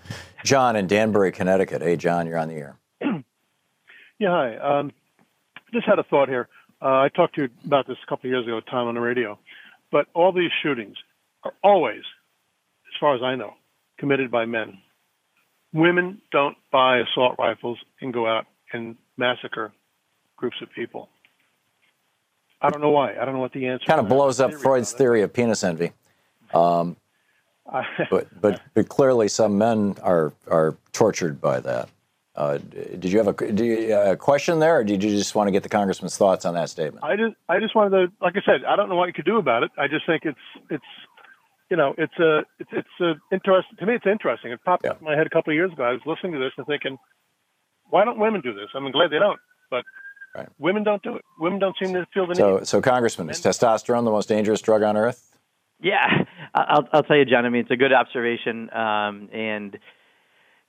[0.44, 1.82] John in Danbury, Connecticut.
[1.82, 2.76] Hey, John, you're on the air.
[4.22, 4.56] Yeah, hi.
[4.56, 4.92] Um,
[5.74, 6.48] just had a thought here.
[6.80, 9.00] Uh, I talked to you about this a couple of years ago, Tom, on the
[9.00, 9.36] radio.
[9.90, 10.96] But all these shootings
[11.42, 12.02] are always,
[12.86, 13.54] as far as I know,
[13.98, 14.78] committed by men.
[15.72, 19.72] Women don't buy assault rifles and go out and massacre
[20.36, 21.08] groups of people.
[22.60, 23.16] I don't know why.
[23.20, 23.82] I don't know what the answer.
[23.82, 23.88] Is.
[23.88, 25.90] Kind of blows up Freud's theory of penis envy.
[26.54, 26.96] Um,
[28.08, 31.88] but, but but clearly some men are are tortured by that.
[32.34, 35.48] Uh, did you have a, do you, a question there, or did you just want
[35.48, 37.04] to get the congressman's thoughts on that statement?
[37.04, 39.26] I just I just wanted to like I said I don't know what you could
[39.26, 39.70] do about it.
[39.76, 40.38] I just think it's
[40.70, 40.84] it's
[41.70, 44.50] you know it's a it's it's a interesting to me it's interesting.
[44.50, 45.82] It popped up in my head a couple of years ago.
[45.84, 46.96] I was listening to this and thinking,
[47.90, 48.68] why don't women do this?
[48.74, 49.38] I'm glad they don't,
[49.70, 49.84] but
[50.58, 51.24] women don't do it.
[51.38, 52.66] Women don't seem to feel the So need.
[52.66, 55.36] so Congressman, is testosterone the most dangerous drug on earth?
[55.82, 57.44] Yeah, I'll, I'll tell you, John.
[57.44, 59.78] I mean, it's a good observation, um, and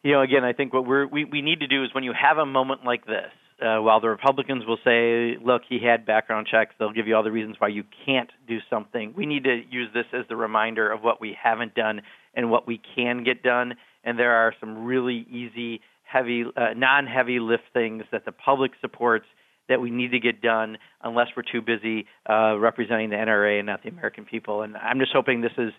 [0.04, 2.13] you know, again, I think what we're, we we need to do is when you
[2.13, 6.48] have a moment like this, uh, while the Republicans will say, "Look, he had background
[6.52, 9.13] checks," they'll give you all the reasons why you can't do something.
[9.16, 12.02] We need to use this as the reminder of what we haven't done
[12.34, 13.76] and what we can get done.
[14.04, 19.26] And there are some really easy, heavy, uh, non-heavy lift things that the public supports
[19.70, 23.66] that we need to get done unless we're too busy uh, representing the NRA and
[23.66, 24.62] not the American people.
[24.62, 25.72] And I'm just hoping this is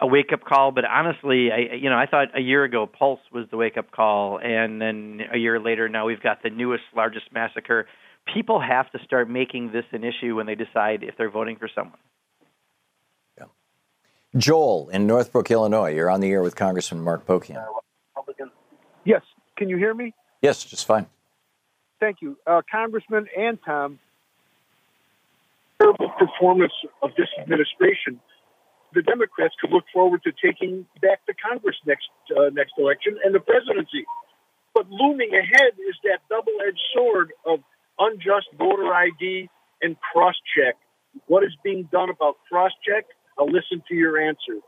[0.00, 0.70] a wake up call.
[0.70, 3.90] But honestly, I you know I thought a year ago Pulse was the wake up
[3.90, 7.86] call, and then a year later now we've got the newest, largest massacre.
[8.32, 11.68] People have to start making this an issue when they decide if they're voting for
[11.74, 11.98] someone.
[13.38, 13.44] Yeah.
[14.36, 15.94] Joel in Northbrook, Illinois.
[15.94, 17.64] You're on the air with Congressman Mark Pocan.
[19.04, 19.22] Yes.
[19.56, 20.14] Can you hear me?
[20.42, 21.06] Yes, just fine.
[21.98, 22.36] Thank you.
[22.46, 23.98] Uh, Congressman and Tom,
[25.80, 28.20] terrible performance of this administration,
[28.94, 33.34] the Democrats could look forward to taking back the Congress next uh, next election and
[33.34, 34.06] the presidency.
[34.74, 37.60] But looming ahead is that double-edged sword of
[37.98, 39.48] unjust voter ID
[39.82, 40.76] and cross-check.
[41.26, 43.06] What is being done about cross-check?
[43.38, 44.60] I'll listen to your answer.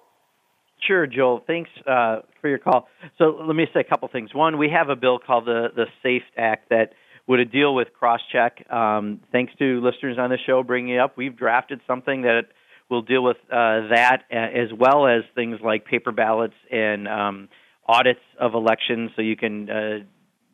[0.86, 1.44] Sure, Joel.
[1.46, 2.88] Thanks uh, for your call.
[3.18, 4.34] So let me say a couple things.
[4.34, 6.94] One, we have a bill called the the SAFE Act that
[7.26, 8.72] would deal with crosscheck.
[8.72, 12.46] Um, thanks to listeners on the show bringing it up, we've drafted something that
[12.90, 17.48] will deal with uh, that as well as things like paper ballots and um,
[17.86, 19.98] audits of elections, so you can uh,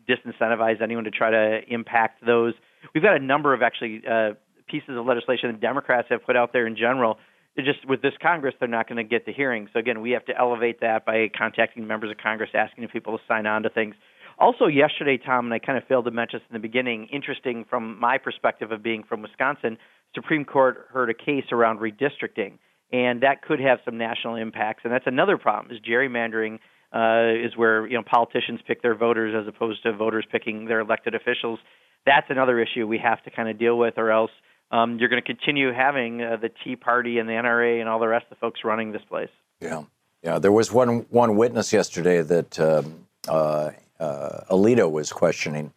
[0.09, 2.55] disincentivize anyone to try to impact those.
[2.94, 4.35] We've got a number of actually uh,
[4.68, 7.18] pieces of legislation the Democrats have put out there in general.
[7.55, 9.68] They're just with this Congress, they're not going to get the hearing.
[9.72, 13.25] So again, we have to elevate that by contacting members of Congress, asking people to
[13.27, 13.94] sign on to things.
[14.38, 17.64] Also, yesterday, Thom, and I kind of failed to mention this in the beginning, interesting
[17.68, 19.79] from my perspective of being from Wisconsin,
[20.14, 22.59] Supreme Court heard a case around redistricting,
[22.92, 24.83] and that could have some national impacts.
[24.85, 26.59] And that's another problem: is gerrymandering
[26.92, 30.81] uh, is where you know politicians pick their voters as opposed to voters picking their
[30.81, 31.59] elected officials.
[32.05, 34.31] That's another issue we have to kind of deal with, or else
[34.70, 37.99] um, you're going to continue having uh, the Tea Party and the NRA and all
[37.99, 39.31] the rest of the folks running this place.
[39.61, 39.85] Yeah,
[40.22, 40.38] yeah.
[40.38, 43.70] There was one one witness yesterday that um, uh,
[44.01, 45.73] Alito was questioning,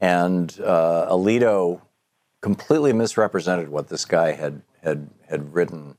[0.00, 1.80] and uh, Alito
[2.40, 5.96] completely misrepresented what this guy had had had written.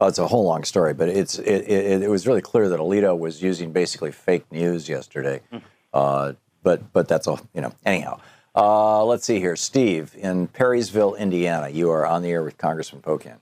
[0.00, 2.80] Oh, it's a whole long story, but it's it, it, it, was really clear that
[2.80, 5.40] Alito was using basically fake news yesterday.
[5.50, 5.58] Hmm.
[5.92, 7.72] Uh, but but that's all you know.
[7.86, 8.20] Anyhow,
[8.56, 11.68] uh, let's see here, Steve in Perrysville, Indiana.
[11.68, 13.38] You are on the air with Congressman Pocan.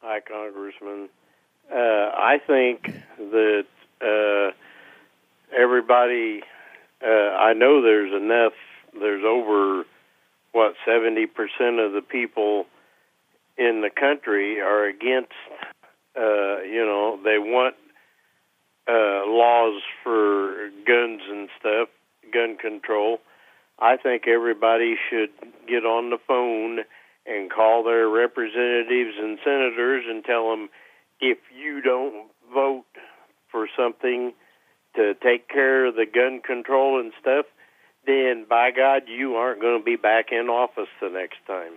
[0.00, 1.08] Hi, Congressman.
[1.70, 3.66] Uh, I think that
[4.00, 4.52] uh,
[5.56, 6.42] everybody
[7.04, 8.52] uh, I know there's enough.
[8.98, 9.84] There's over
[10.52, 12.66] what seventy percent of the people
[13.56, 15.32] in the country are against.
[16.16, 17.74] Uh, you know, they want
[18.88, 21.88] uh, laws for guns and stuff,
[22.32, 23.18] gun control.
[23.78, 25.30] I think everybody should
[25.66, 26.80] get on the phone
[27.26, 30.68] and call their representatives and senators and tell them
[31.20, 32.84] if you don't vote
[33.50, 34.32] for something
[34.96, 37.46] to take care of the gun control and stuff,
[38.06, 41.72] then by God, you aren't going to be back in office the next time.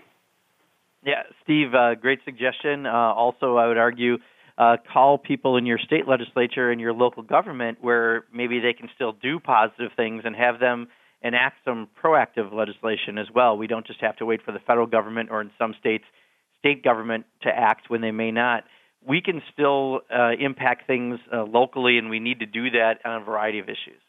[1.03, 2.87] Yeah, Steve, uh, great suggestion.
[2.87, 4.17] Uh, also, I would argue
[4.57, 8.89] uh, call people in your state legislature and your local government where maybe they can
[8.95, 10.87] still do positive things and have them
[11.21, 13.57] enact some proactive legislation as well.
[13.57, 16.05] We don't just have to wait for the federal government or in some states,
[16.59, 18.63] state government to act when they may not
[19.07, 23.21] we can still uh, impact things uh, locally, and we need to do that on
[23.21, 24.01] a variety of issues.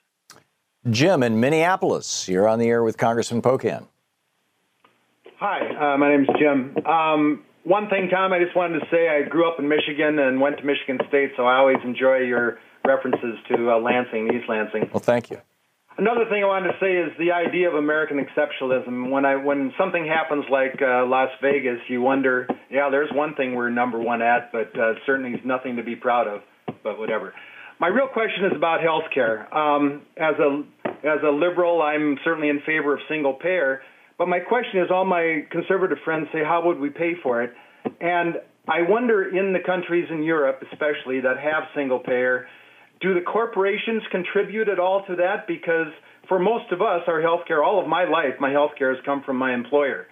[0.90, 3.86] Jim in Minneapolis, you're on the air with Congressman Pocan.
[5.38, 6.76] Hi, uh, my name is Jim.
[6.86, 10.40] Um, one thing, Thom, I just wanted to say I grew up in Michigan and
[10.40, 14.88] went to Michigan State, so I always enjoy your references to uh, Lansing, East Lansing.
[14.92, 15.40] Well, thank you.
[15.98, 19.10] Another thing I wanted to say is the idea of American exceptionalism.
[19.10, 23.54] When I when something happens like uh, Las Vegas, you wonder, yeah, there's one thing
[23.54, 26.42] we're number one at, but uh, certainly is nothing to be proud of.
[26.84, 27.32] But whatever.
[27.80, 29.52] My real question is about health care.
[29.56, 33.80] Um, as a as a liberal, I'm certainly in favor of single payer.
[34.18, 37.52] But my question is, all my conservative friends say, how would we pay for it?
[38.00, 38.36] And
[38.68, 42.46] I wonder in the countries in Europe, especially that have single payer
[43.00, 45.46] do the corporations contribute at all to that?
[45.46, 45.92] Because
[46.28, 49.04] for most of us, our health care, all of my life, my health care has
[49.04, 50.06] come from my employer.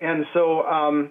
[0.00, 1.10] And so um,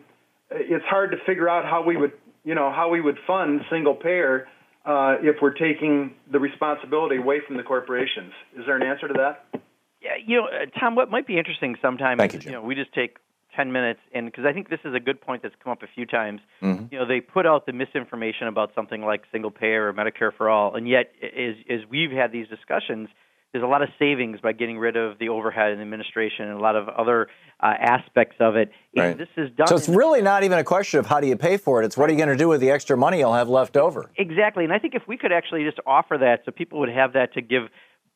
[0.49, 2.13] it's hard to figure out how we would,
[2.43, 4.47] you know, how we would fund single payer
[4.85, 8.31] uh, if we're taking the responsibility away from the corporations.
[8.57, 9.61] Is there an answer to that?
[10.01, 12.75] Yeah, you know, uh, Thom, what might be interesting sometimes, Thank you, you know, we
[12.75, 13.17] just take
[13.57, 15.87] 10 minutes and because I think this is a good point that's come up a
[15.93, 16.41] few times.
[16.61, 16.85] Mm-hmm.
[16.91, 20.49] You know, they put out the misinformation about something like single payer or Medicare for
[20.49, 23.09] all, and yet as as we've had these discussions,
[23.51, 26.61] there's a lot of savings by getting rid of the overhead and administration and a
[26.61, 27.27] lot of other
[27.59, 28.69] uh, aspects of it.
[28.95, 29.17] Right.
[29.17, 29.67] This is done.
[29.67, 31.85] So it's really not even a question of how do you pay for it.
[31.85, 34.11] It's what are you going to do with the extra money you'll have left over.
[34.17, 37.13] Exactly, and I think if we could actually just offer that, so people would have
[37.13, 37.63] that to give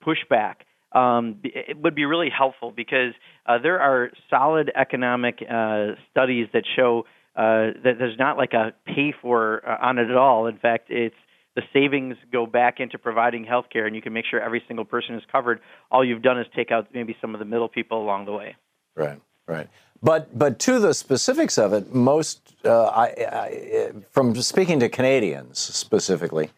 [0.06, 0.56] pushback
[0.94, 3.14] um, it would be really helpful because
[3.46, 8.74] uh, there are solid economic uh, studies that show uh, that there's not like a
[8.86, 10.48] pay for uh, on it at all.
[10.48, 11.16] In fact, it's
[11.56, 14.86] the savings go back into providing health care, and you can make sure every single
[14.86, 15.60] person is covered.
[15.92, 18.56] All you've done is take out maybe some of the middle people along the way.
[18.96, 19.68] Right, right.
[20.04, 25.60] But but to the specifics of it, most uh, I, I, from speaking to Canadians
[25.60, 26.50] specifically,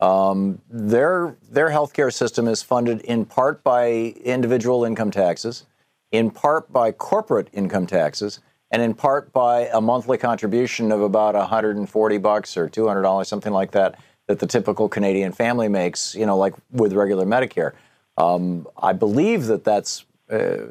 [0.00, 5.66] um, their their healthcare system is funded in part by individual income taxes,
[6.10, 8.40] in part by corporate income taxes,
[8.70, 13.52] and in part by a monthly contribution of about 140 bucks or 200 dollars, something
[13.52, 16.14] like that, that the typical Canadian family makes.
[16.14, 17.72] You know, like with regular Medicare.
[18.16, 20.66] Um, I believe that that's uh,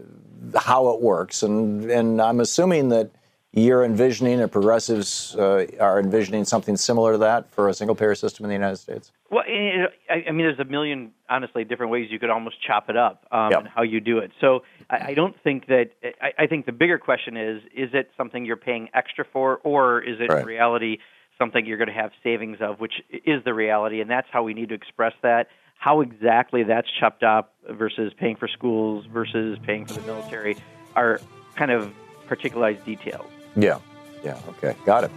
[0.56, 3.12] how it works, and and I'm assuming that
[3.52, 8.14] you're envisioning, or progressives uh, are envisioning something similar to that for a single payer
[8.14, 9.12] system in the United States?
[9.32, 12.98] Well, I I mean, there's a million, honestly, different ways you could almost chop it
[12.98, 13.60] up um, Yep.
[13.60, 14.32] and how you do it.
[14.40, 15.92] So I, don't think that.
[16.22, 20.02] I, I think the bigger question is: is it something you're paying extra for, or
[20.02, 20.42] is it Right.
[20.42, 20.98] in reality
[21.40, 22.96] something you're going to have savings of, which
[23.26, 25.48] is the reality, and that's how we need to express that.
[25.78, 30.58] How exactly that's chopped up versus paying for schools versus paying for the military
[30.96, 31.22] are
[31.56, 31.94] kind of
[32.28, 33.26] particularized details.
[33.56, 33.80] Yeah.
[34.24, 34.40] Yeah.
[34.50, 34.76] Okay.
[34.86, 35.12] Got it.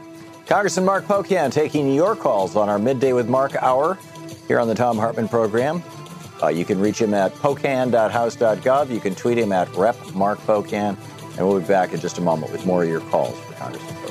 [0.47, 3.99] Congressman Mark Pocan taking your calls on our Midday with Mark hour
[4.49, 5.83] here on the Thom Hartmann program.
[6.43, 8.91] Uh, you can reach him at pocan.house.gov.
[8.91, 10.97] You can tweet him at Rep Mark Pocan.
[11.39, 14.02] And we'll be back in just a moment with more of your calls for Congressman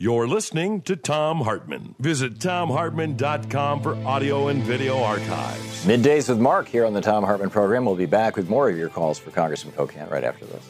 [0.00, 1.96] You're listening to Thom Hartmann.
[1.98, 5.84] Visit thomhartmann.com for audio and video archives.
[5.84, 7.84] Middays with Mark here on the Thom Hartmann program.
[7.84, 10.64] We'll be back with more of your calls for Congressman Pocan right after this.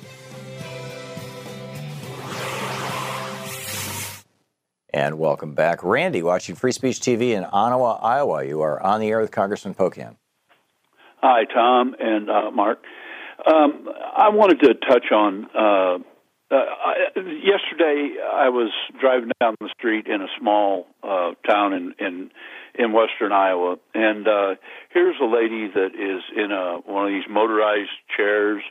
[4.95, 5.85] And welcome back.
[5.85, 8.47] Randy, watching Free Speech TV in Ottumwa, Iowa.
[8.47, 10.16] You are on the air with Congressman Pocan.
[11.20, 12.83] Hi, Tom and uh, Mark.
[13.47, 15.49] Um, I wanted to touch on.
[15.55, 15.99] Uh,
[16.51, 16.65] uh,
[17.17, 22.31] yesterday, I was driving down the street in a small uh, town in in
[22.75, 24.55] in western Iowa, and uh,
[24.91, 28.63] here's a lady that is in a one of these motorized chairs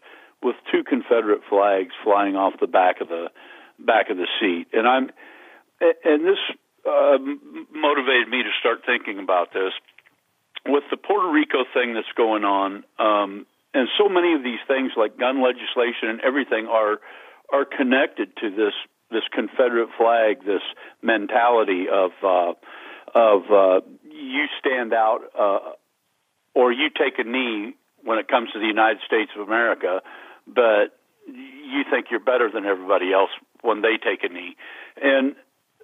[0.41, 3.27] with two Confederate flags flying off the back of the
[3.77, 5.11] back of the seat, and I'm
[5.79, 6.39] and this
[6.83, 7.17] uh,
[7.73, 9.73] motivated me to start thinking about this.
[10.65, 14.91] With the Puerto Rico thing that's going on, um, and so many of these things
[14.97, 16.99] like gun legislation and everything are
[17.51, 18.73] are connected to this
[19.09, 20.61] this Confederate flag, this
[21.01, 22.53] mentality of uh,
[23.15, 25.59] of uh, you stand out uh,
[26.53, 27.73] or you take a knee
[28.03, 30.01] when it comes to the United States of America,
[30.45, 33.29] but you think you're better than everybody else
[33.61, 34.55] when they take a knee.
[35.01, 35.35] And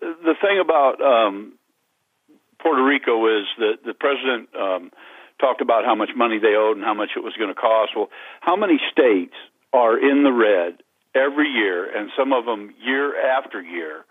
[0.01, 1.53] the thing about um,
[2.61, 4.91] Puerto Rico is that the president um,
[5.39, 7.91] talked about how much money they owed and how much it was going to cost.
[7.95, 8.09] Well,
[8.41, 9.35] how many states
[9.71, 10.82] are in the red
[11.15, 14.05] every year, and some of them year after year,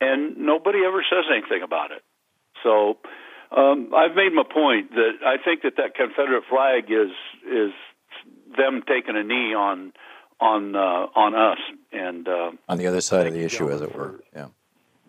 [0.00, 2.02] and nobody ever says anything about it?
[2.62, 2.98] So
[3.56, 7.12] um, I've made my point that I think that that Confederate flag is
[7.46, 7.72] is
[8.56, 9.92] them taking a knee on
[10.40, 11.58] on uh, on us,
[11.92, 14.20] and uh, On the other side of the issue, as it were.
[14.34, 14.46] Yeah.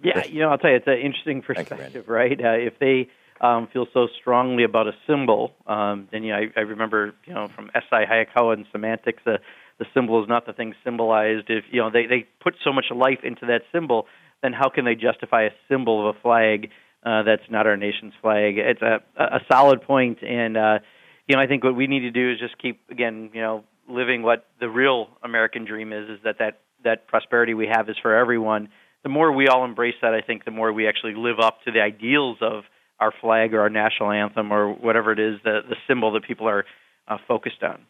[0.02, 2.40] Yeah, you know, I'll tell you, it's an interesting perspective, right?
[2.40, 3.10] Uh, if they
[3.42, 7.34] um, feel so strongly about a symbol, um, then you know, I, I remember, you
[7.34, 8.06] know, from S.I.
[8.06, 9.38] Hayakawa and semantics, uh,
[9.80, 11.50] the symbol is not the thing symbolized.
[11.50, 14.06] If you know they they put so much life into that symbol,
[14.44, 16.70] then how can they justify a symbol of a flag
[17.04, 18.58] uh, that's not our nation's flag?
[18.58, 20.80] It's a a solid point, and uh,
[21.28, 23.64] you know, I think what we need to do is just keep again, you know,
[23.88, 27.96] living what the real American dream is: is that that that prosperity we have is
[28.02, 28.70] for everyone.
[29.04, 31.72] The more we all embrace that, I think the more we actually live up to
[31.72, 32.64] the ideals of
[33.00, 36.50] our flag or our national anthem or whatever it is, the the symbol that people
[36.50, 36.66] are
[37.08, 37.86] uh, focused on.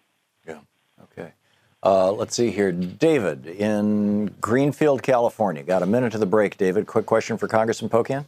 [0.48, 0.60] Yeah.
[1.04, 1.34] Okay.
[1.82, 2.72] Uh, let's see here.
[2.72, 5.64] David in Greenfield, California.
[5.64, 6.88] Got a minute to the break, David.
[6.88, 8.26] Quick question for Congressman Pocan.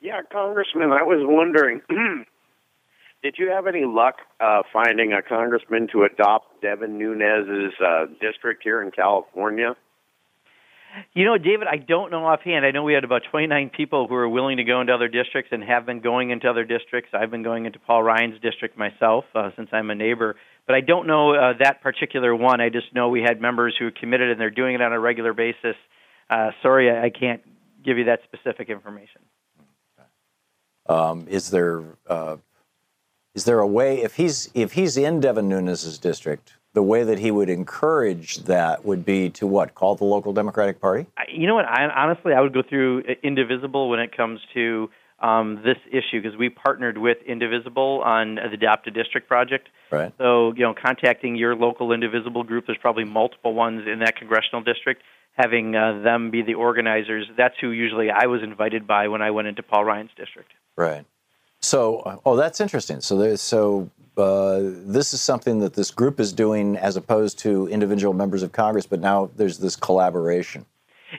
[0.00, 1.80] Yeah, Congressman, I was wondering,
[3.22, 8.62] did you have any luck uh, finding a congressman to adopt Devin Nunes's uh, district
[8.64, 9.76] here in California?
[11.14, 12.66] You know, David, I don't know offhand.
[12.66, 15.50] I know we had about 29 people who are willing to go into other districts
[15.52, 17.10] and have been going into other districts.
[17.14, 20.36] I've been going into Paul Ryan's district myself uh, since I'm a neighbor.
[20.66, 22.60] But I don't know uh, that particular one.
[22.60, 25.32] I just know we had members who committed and they're doing it on a regular
[25.32, 25.76] basis.
[26.30, 27.42] Uh, sorry, I I can't
[27.84, 29.22] give you that specific information.
[30.88, 32.36] Um, is there uh,
[33.34, 37.18] is there a way if he's if he's in Devin Nunes's district, the way that
[37.18, 41.06] he would encourage that would be to what call the local Democratic Party?
[41.28, 41.66] You know what?
[41.66, 44.90] I, honestly, I would go through uh, Indivisible when it comes to
[45.22, 49.68] um, this issue because we partnered with Indivisible on the Adopt a District project.
[49.90, 50.12] Right.
[50.18, 54.62] So, you know, contacting your local Indivisible group, there's probably multiple ones in that congressional
[54.62, 55.02] district,
[55.34, 57.26] having uh, them be the organizers.
[57.36, 60.50] That's who usually I was invited by when I went into Paul Ryan's district.
[60.76, 61.04] Right.
[61.60, 63.00] So, uh, oh, that's interesting.
[63.00, 67.68] So, there's, so uh, this is something that this group is doing as opposed to
[67.68, 70.66] individual members of Congress, but now there's this collaboration.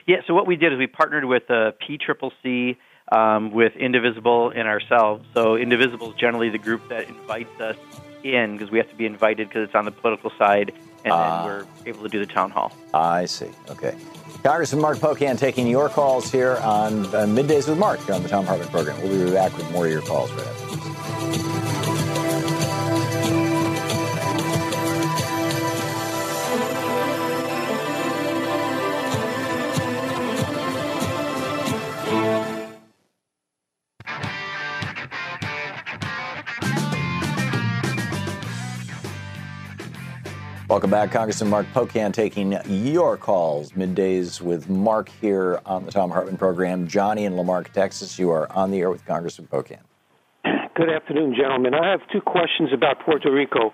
[0.06, 2.76] Yeah, so what we did is we partnered with uh, PCCC,
[3.12, 5.24] um, with Indivisible, and ourselves.
[5.34, 7.76] So Indivisible is generally the group that invites us
[8.22, 10.72] in because we have to be invited because it's on the political side,
[11.04, 11.46] and Ah.
[11.46, 12.72] then we're able to do the town hall.
[12.94, 13.50] I see.
[13.70, 13.94] Okay.
[14.42, 18.44] Congressman Mark Pocan taking your calls here on uh, Middays with Mark on the Thom
[18.46, 19.00] Hartmann program.
[19.02, 21.73] We'll be back with more of your calls right after
[40.74, 46.10] Welcome back, Congressman Mark Pocan, taking your calls middays with Mark here on the Thom
[46.10, 46.88] Hartmann program.
[46.88, 49.78] Johnny in La Marque, Texas, you are on the air with Congressman Pocan.
[50.74, 51.74] Good afternoon, gentlemen.
[51.74, 53.72] I have two questions about Puerto Rico.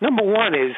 [0.00, 0.74] Number one is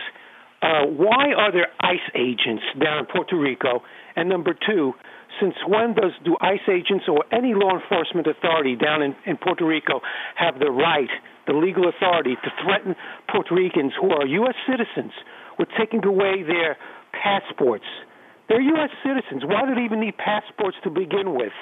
[0.61, 3.85] uh, why are there ICE agents down in Puerto Rico?
[4.17, 4.95] And number two,
[5.41, 9.65] since when does do ICE agents or any law enforcement authority down in, in Puerto
[9.65, 10.01] Rico
[10.35, 11.11] have the right,
[11.47, 12.97] the legal authority to threaten
[13.31, 14.57] Puerto Ricans who are U.S.
[14.69, 15.13] citizens
[15.61, 16.77] with taking away their
[17.13, 17.85] passports?
[18.49, 18.91] They're U.S.
[19.05, 19.45] citizens.
[19.45, 21.53] Why do they even need passports to begin with?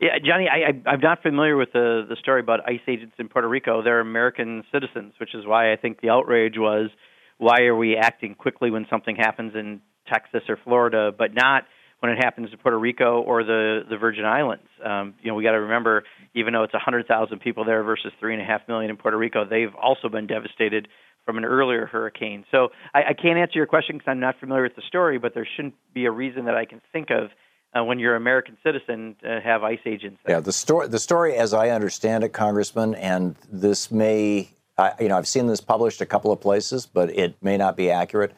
[0.00, 3.28] Yeah, Johnny, I, I, I'm not familiar with the the story about ICE agents in
[3.28, 3.82] Puerto Rico.
[3.82, 6.90] They're American citizens, which is why I think the outrage was,
[7.38, 9.80] why are we acting quickly when something happens in
[10.10, 11.64] Texas or Florida, but not
[12.00, 14.68] when it happens in Puerto Rico or the the Virgin Islands?
[14.84, 16.04] Um, you know, we got to remember,
[16.34, 19.46] even though it's 100,000 people there versus three and a half million in Puerto Rico,
[19.48, 20.88] they've also been devastated
[21.26, 22.44] from an earlier hurricane.
[22.50, 25.34] So I, I can't answer your question because I'm not familiar with the story, but
[25.34, 27.30] there shouldn't be a reason that I can think of
[27.76, 30.20] uh, when you're an American citizen to have ICE agents.
[30.26, 34.48] Yeah, the story, the story, as I understand it, Congressman, and this may,
[34.78, 37.76] I, you know, I've seen this published a couple of places, but it may not
[37.76, 38.32] be accurate.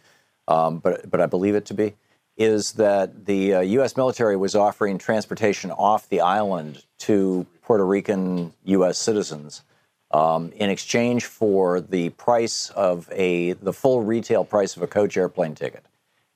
[0.48, 1.94] Um, but but I believe it to be,
[2.38, 3.98] is that the uh, U.S.
[3.98, 8.96] military was offering transportation off the island to Puerto Rican U.S.
[8.96, 9.62] citizens
[10.10, 15.16] um, in exchange for the price of a the full retail price of a coach
[15.16, 15.84] airplane ticket.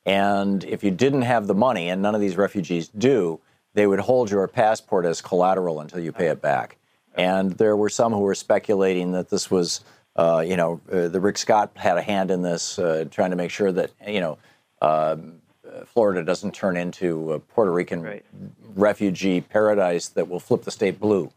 [0.05, 3.41] And if you didn't have the money, and none of these refugees do,
[3.75, 6.77] they would hold your passport as collateral until you pay it back.
[7.15, 9.85] And there were some who were speculating that this was,
[10.17, 13.37] uh, you know, uh, the Rick Scott had a hand in this, uh, trying to
[13.37, 14.39] make sure that, you know,
[14.81, 15.41] um,
[15.87, 18.25] Florida doesn't turn into a Puerto Rican right.
[18.75, 21.31] refugee paradise that will flip the state blue.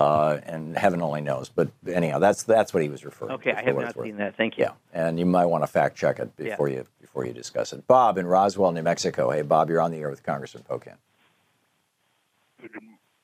[0.00, 1.50] Uh, and heaven only knows.
[1.50, 3.32] But anyhow, that's that's what he was referring.
[3.32, 3.58] Okay, to.
[3.58, 4.34] I have not seen that.
[4.34, 4.64] Thank you.
[4.64, 6.78] Yeah, and you might want to fact check it before yeah.
[6.78, 7.86] you before you discuss it.
[7.86, 9.30] Bob in Roswell, New Mexico.
[9.30, 10.94] Hey, Bob, you're on the air with Congressman Pocan.
[12.62, 12.70] Good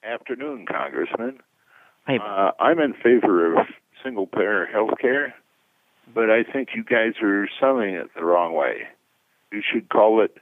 [0.02, 1.38] afternoon, Congressman.
[2.06, 2.18] Hey.
[2.22, 3.66] Uh, I'm in favor of
[4.04, 5.34] single payer health care,
[6.12, 8.82] but I think you guys are selling it the wrong way.
[9.50, 10.36] You should call it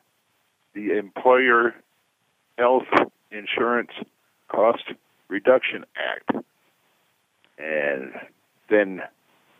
[0.74, 1.76] the Employer
[2.58, 2.88] Health
[3.30, 3.92] Insurance
[4.48, 4.82] Cost
[5.28, 6.46] Reduction Act.
[7.58, 8.12] And
[8.68, 9.02] then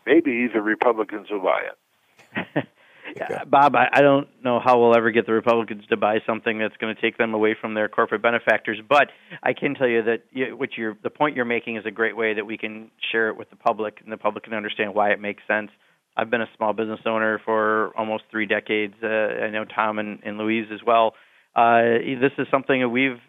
[0.05, 2.67] maybe the Republicans will buy it.
[3.15, 6.59] yeah, Bob, I, I don't know how we'll ever get the Republicans to buy something
[6.59, 9.09] that's going to take them away from their corporate benefactors, but
[9.41, 12.17] I can tell you that you, what you're, the point you're making is a great
[12.17, 15.11] way that we can share it with the public, and the public can understand why
[15.11, 15.71] it makes sense.
[16.17, 18.95] I've been a small business owner for almost three decades.
[19.03, 21.13] Uh, I know Thom and, and Louise as well.
[21.55, 23.19] Uh, this is something that we've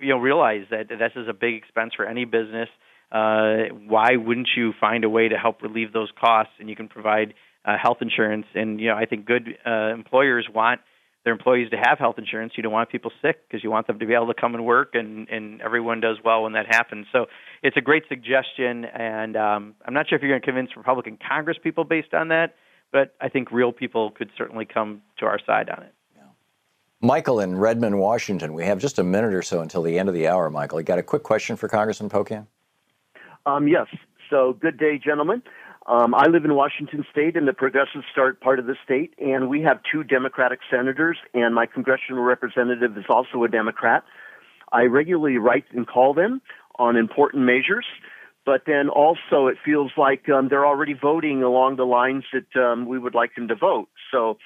[0.00, 2.68] you know realize that this is a big expense for any business.
[3.10, 6.52] Uh, why wouldn't you find a way to help relieve those costs?
[6.58, 7.34] And you can provide
[7.64, 8.46] uh, health insurance.
[8.54, 10.80] And you know, I think good uh, employers want
[11.24, 12.52] their employees to have health insurance.
[12.56, 14.64] You don't want people sick because you want them to be able to come and
[14.64, 17.06] work, and and everyone does well when that happens.
[17.10, 17.26] So
[17.64, 21.18] it's a great suggestion, and um, I'm not sure if you're going to convince Republican
[21.28, 22.54] Congress people based on that,
[22.92, 25.95] but I think real people could certainly come to our side on it.
[27.06, 28.52] Michael in Redmond, Washington.
[28.52, 30.80] We have just a minute or so until the end of the hour, Michael.
[30.80, 32.48] You got a quick question for Congressman Pocan?
[33.46, 33.86] Um, yes.
[34.28, 35.40] So, good day, gentlemen.
[35.86, 39.48] Um, I live in Washington State, and the Progressives start part of the state, and
[39.48, 44.02] we have two Democratic senators, and my congressional representative is also a Democrat.
[44.72, 46.42] I regularly write and call them
[46.76, 47.86] on important measures,
[48.44, 52.86] but then also it feels like um, they're already voting along the lines that um,
[52.86, 53.88] we would like them to vote.
[54.10, 54.38] So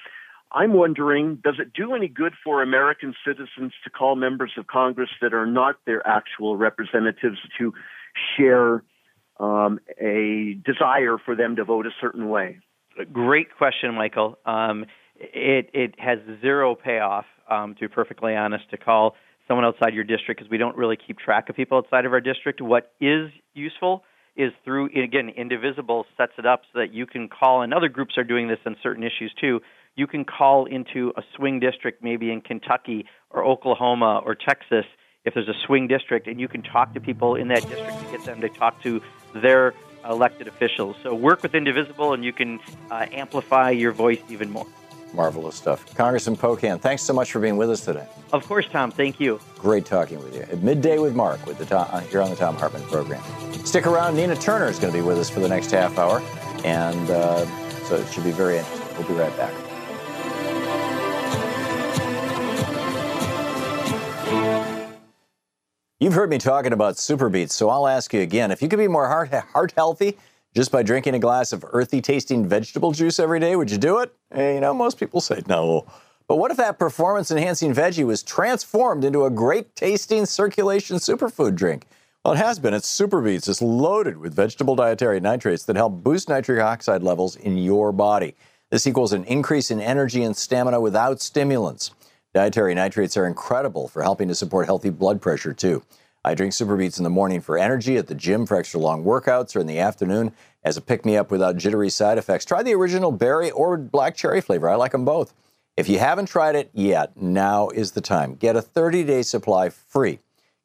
[0.53, 5.09] I'm wondering, does it do any good for American citizens to call members of Congress
[5.21, 7.73] that are not their actual representatives to
[8.35, 8.83] share
[9.39, 12.59] um, a desire for them to vote a certain way?
[13.13, 14.37] Great question, Michael.
[14.45, 14.85] Um,
[15.15, 19.15] it, it has zero payoff, um, to be perfectly honest, to call
[19.47, 22.21] someone outside your district because we don't really keep track of people outside of our
[22.21, 22.61] district.
[22.61, 24.03] What is useful
[24.35, 28.17] is through, again, Indivisible sets it up so that you can call, and other groups
[28.17, 29.61] are doing this on certain issues too
[29.95, 34.85] you can call into a swing district, maybe in Kentucky or Oklahoma or Texas,
[35.25, 38.05] if there's a swing district, and you can talk to people in that district to
[38.11, 39.01] get them to talk to
[39.35, 39.73] their
[40.09, 40.95] elected officials.
[41.03, 44.65] So work with Indivisible, and you can uh, amplify your voice even more.
[45.13, 45.93] Marvelous stuff.
[45.95, 48.07] Congressman Pocan, thanks so much for being with us today.
[48.31, 48.91] Of course, Thom.
[48.91, 49.41] Thank you.
[49.57, 50.43] Great talking with you.
[50.43, 53.21] At midday with Mark with the Thom, uh, here on the Thom Hartmann program.
[53.65, 54.15] Stick around.
[54.15, 56.21] Nina Turner is going to be with us for the next half hour,
[56.63, 57.45] and uh,
[57.83, 58.97] so it should be very interesting.
[58.97, 59.70] We'll be right back.
[66.01, 68.49] You've heard me talking about Super Beets, so I'll ask you again.
[68.49, 70.17] If you could be more heart, heart healthy,
[70.55, 73.99] Just by drinking a glass of earthy tasting vegetable juice every day, would you do
[73.99, 74.11] it?
[74.31, 75.85] Eh, you know, most people say no.
[76.27, 81.53] But what if that performance enhancing veggie was transformed into a great tasting circulation superfood
[81.53, 81.85] drink?
[82.25, 82.73] Well, it has been.
[82.73, 83.47] It's Super Beets.
[83.47, 88.35] It's loaded with vegetable dietary nitrates that help boost nitric oxide levels in your body.
[88.71, 91.91] This equals an increase in energy and stamina without stimulants.
[92.33, 95.83] Dietary nitrates are incredible for helping to support healthy blood pressure, too.
[96.23, 99.03] I drink Super Beets in the morning for energy, at the gym for extra long
[99.03, 100.31] workouts, or in the afternoon
[100.63, 102.45] as a pick me up without jittery side effects.
[102.45, 104.69] Try the original berry or black cherry flavor.
[104.69, 105.33] I like them both.
[105.75, 108.35] If you haven't tried it yet, now is the time.
[108.35, 110.19] Get a 30 day supply free.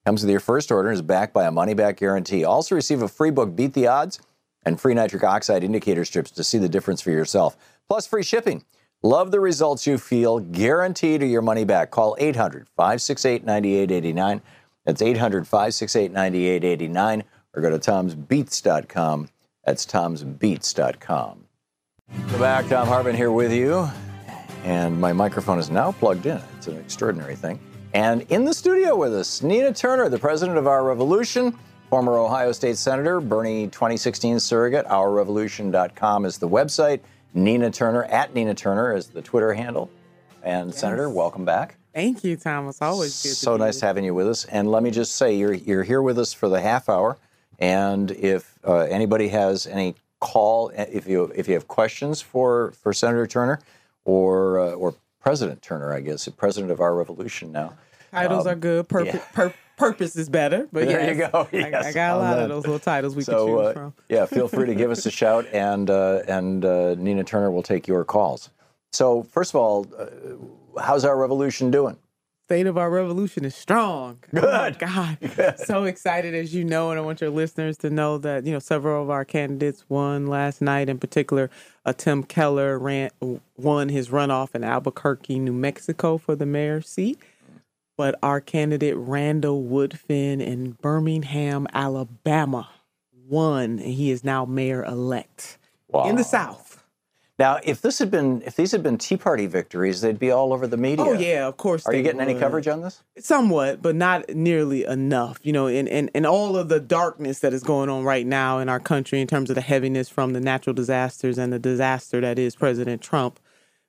[0.04, 2.44] Comes with your first order and is backed by a money back guarantee.
[2.44, 4.20] Also, receive a free book, Beat the Odds,
[4.64, 7.56] and free nitric oxide indicator strips to see the difference for yourself,
[7.88, 8.64] plus free shipping.
[9.07, 11.92] Love the results you feel, guaranteed or your money back.
[11.92, 14.42] Call 800 568 9889.
[14.84, 17.22] That's 800 568 9889
[17.54, 19.28] or go to thomsbeets.com.
[19.64, 21.44] That's thomsbeets.com.
[22.18, 22.64] Welcome back.
[22.66, 23.88] Thom Hartmann here with you.
[24.64, 26.40] And my microphone is now plugged in.
[26.57, 27.61] It's an extraordinary thing.
[27.94, 31.57] And in the studio with us, Nina Turner, the president of Our Revolution,
[31.90, 34.84] former Ohio State Senator, Bernie 2016 surrogate.
[34.86, 36.98] OurRevolution.com is the website.
[37.34, 39.90] Nina Turner, at Nina Turner, is the Twitter handle.
[40.42, 41.76] And Senator, welcome back.
[41.94, 42.80] Thank you, Thomas.
[42.80, 43.34] Always good.
[43.36, 44.44] So to be nice having you with us.
[44.44, 47.16] And let me just say, you're you're here with us for the half hour.
[47.58, 52.92] And if uh, anybody has any call, if you if you have questions for for
[52.92, 53.60] Senator Turner
[54.04, 57.74] or uh, or President Turner, I guess, President of Our Revolution now.
[58.12, 58.88] Titles Um, are good.
[58.88, 59.14] Perfect.
[59.36, 59.50] yeah.
[59.76, 60.68] Purpose is better.
[60.72, 61.48] But there yes, you go.
[61.52, 63.72] I- Yes, I, got a lot of those little titles we so, could choose uh,
[63.72, 63.94] from.
[64.08, 67.62] yeah, feel free to give us a shout, and uh, and uh, Nina Turner will
[67.62, 68.50] take your calls.
[68.92, 71.96] So, first of all, uh, how's our revolution doing?
[72.46, 74.20] State of our revolution is strong.
[74.32, 74.44] Good.
[74.44, 75.58] Oh God.
[75.58, 78.60] So excited, as you know, and I want your listeners to know that, you know,
[78.60, 80.88] several of our candidates won last night.
[80.88, 81.50] In particular,
[81.84, 83.10] uh, Tim Keller ran,
[83.56, 87.18] won his runoff in Albuquerque, New Mexico for the mayor's seat.
[87.97, 92.68] But our candidate, Randall Woodfin in Birmingham, Alabama,
[93.26, 96.09] won, and he is now mayor elect wow.
[96.09, 96.66] in the South.
[97.38, 100.55] Now, if this had been if these had been Tea Party victories, they'd be all
[100.55, 101.05] over the media.
[101.05, 101.86] Oh yeah, of course.
[101.86, 103.03] Are you getting any coverage on this?
[103.18, 105.38] Somewhat, but not nearly enough.
[105.42, 108.59] You know, and, and, and all of the darkness that is going on right now
[108.59, 112.22] in our country in terms of the heaviness from the natural disasters and the disaster
[112.22, 113.38] that is President Trump,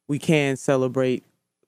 [0.10, 1.24] we can celebrate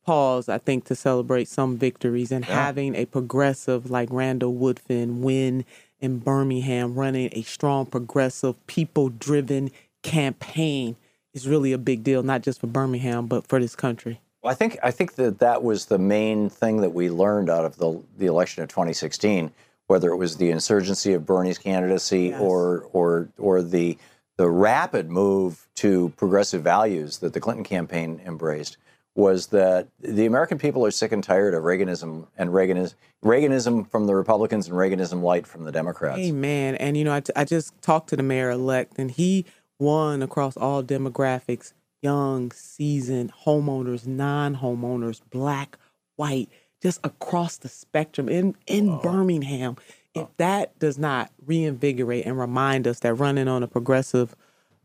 [0.10, 2.56] pause, I think, to celebrate some victories and Yeah.
[2.66, 5.66] having a progressive like Randall Woodfin win
[6.02, 9.70] in Birmingham, running a strong, progressive, people driven
[10.02, 10.96] campaign
[11.36, 14.20] is really a big deal, not just for Birmingham, but for this country.
[14.42, 17.66] Well, I think I think that that was the main thing that we learned out
[17.66, 19.52] of the the election of 2016,
[19.86, 23.96] whether it was the insurgency of Bernie's candidacy or or or the
[24.38, 28.78] the rapid move to progressive values that the Clinton campaign embraced
[29.16, 32.94] was that the American people are sick and tired of Reaganism and Reaganism,
[33.24, 36.20] Reaganism from the Republicans and Reaganism light from the Democrats.
[36.20, 36.76] Amen.
[36.76, 39.46] And you know, I, I just talked to the mayor elect, and he
[39.80, 45.78] won across all demographics: young, seasoned homeowners, non-homeowners, black,
[46.16, 46.50] white,
[46.82, 49.76] just across the spectrum in in Birmingham.
[50.16, 54.36] If that does not reinvigorate and remind us that running on a progressive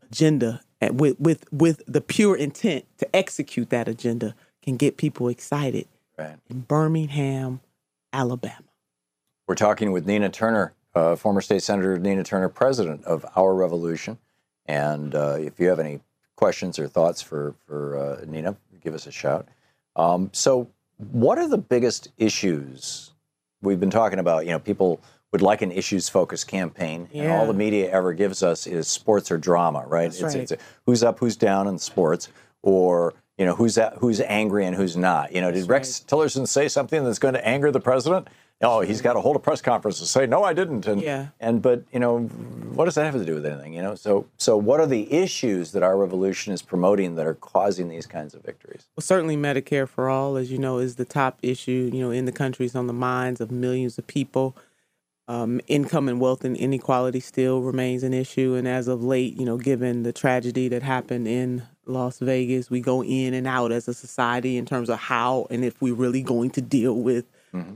[0.03, 0.61] agenda
[0.93, 5.87] with with with the pure intent to execute that agenda can get people excited
[6.18, 6.37] Right.
[6.49, 7.61] in Birmingham,
[8.12, 8.64] Alabama.
[9.47, 14.18] We're talking with Nina Turner, uh, former state senator Nina Turner, president of Our Revolution.
[14.66, 16.01] And uh, if you have any
[16.37, 19.49] questions or thoughts for for uh, Nina, give us a shout.
[19.97, 20.68] Um, so,
[21.12, 23.12] what are the biggest issues
[23.61, 24.47] we've been talking about?
[24.47, 25.01] You know, people
[25.35, 29.37] would like an issues-focused campaign, and all the media ever gives us is sports or
[29.37, 30.05] drama, right?
[30.05, 30.43] That's it's, right.
[30.45, 32.28] it's a, who's up, who's down in sports,
[32.62, 35.32] or you know who's at, who's angry and who's not.
[35.32, 38.28] You know, did Rex Tillerson say something that's going to anger the president?
[38.62, 40.87] Oh, he's got to hold a press conference to say no, I didn't.
[40.87, 41.26] And Yeah.
[41.41, 43.74] and but you know, what does that have to do with anything?
[43.74, 47.35] You know, so so what are the issues that our revolution is promoting that are
[47.35, 48.87] causing these kinds of victories?
[48.97, 52.24] Well, certainly Medicare for all, as you know, is the top issue, you know, in
[52.24, 52.66] the country.
[52.66, 54.57] It's on the minds of millions of people.
[55.27, 58.55] Um, income and wealth and inequality still remains an issue.
[58.55, 62.81] And as of late, you know, given the tragedy that happened in Las Vegas, we
[62.81, 66.22] go in and out as a society in terms of how and if we're really
[66.22, 67.25] going to deal with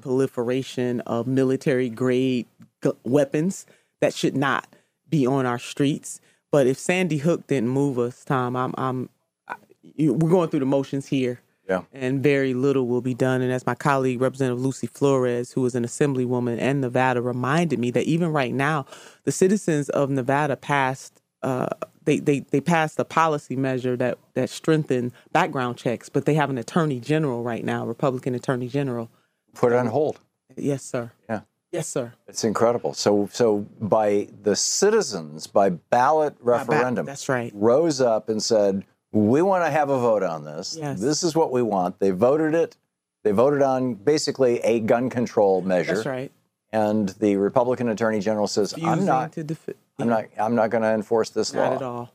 [0.01, 2.47] proliferation of military grade
[2.81, 3.65] gu- weapons
[4.01, 4.67] that should not
[5.09, 6.21] be on our streets.
[6.51, 9.09] But if Sandy Hook didn't move us, Thom, I'm, I'm,
[9.47, 11.83] I, you, we're going through the motions here Yeah.
[11.93, 13.43] and very little will be done.
[13.43, 17.91] And as my colleague, Representative Lucy Flores, who is an assemblywoman in Nevada, reminded me
[17.91, 18.87] that even right now,
[19.25, 21.69] the citizens of Nevada passed uh,
[22.05, 26.51] they, they they passed a policy measure that that strengthened background checks, but they have
[26.51, 29.11] an attorney general right now, Republican attorney general.
[29.55, 30.19] Put it on hold.
[30.57, 31.13] Yes, sir.
[31.29, 31.41] Yeah.
[31.71, 32.15] Yes, sir.
[32.27, 32.95] It's incredible.
[32.95, 37.53] So, so by the citizens, by ballot referendum, that's right.
[37.55, 40.77] rose up and said, "We want to have a vote on this.
[40.79, 41.01] Yes.
[41.01, 42.77] This is what we want." They voted it.
[43.25, 45.95] They voted on basically a gun control measure.
[45.97, 46.33] That's right.
[46.73, 49.33] And the Republican Attorney General says, "I'm not.
[49.33, 50.25] defi- I'm not.
[50.39, 52.13] I'm not going to enforce this Not law." at all.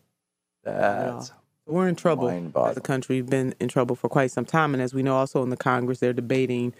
[0.66, 1.30] Not at all.
[1.66, 3.16] We're in trouble as a country.
[3.18, 5.58] We've been in trouble for quite some time, and as we know, also in the
[5.58, 6.74] Congress, they're debating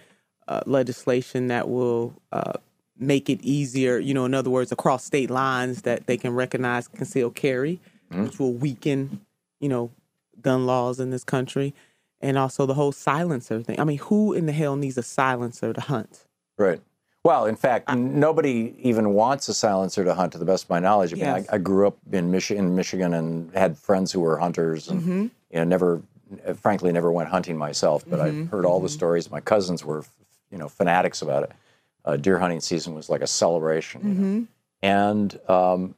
[0.46, 2.52] uh, legislation that will uh,
[2.98, 3.98] make it easier.
[3.98, 7.80] You know, in other words, across state lines, that they can recognize concealed carry,
[8.12, 8.24] Mm-hmm.
[8.24, 9.20] which will weaken,
[9.58, 9.90] you know,
[10.42, 11.74] gun laws in this country,
[12.20, 13.78] and also the whole silencer thing.
[13.80, 16.24] I mean, who in the hell needs a silencer to hunt?
[16.58, 16.80] Right.
[17.24, 20.78] Well, in fact, nobody even wants a silencer to hunt, to the best of my
[20.78, 21.12] knowledge.
[21.12, 21.46] I mean, Yes.
[21.50, 25.30] I, I grew up in Michigan, Michigan, and had friends who were hunters, and Mhm.
[25.50, 26.02] you know, never,
[26.56, 28.04] frankly, never went hunting myself.
[28.08, 29.30] But Mhm, I've heard all the stories.
[29.30, 30.04] My cousins were,
[30.50, 31.52] you know, fanatics about it.
[32.04, 34.42] Uh, deer hunting season was like a celebration, Mm-hmm.
[34.82, 35.94] and um,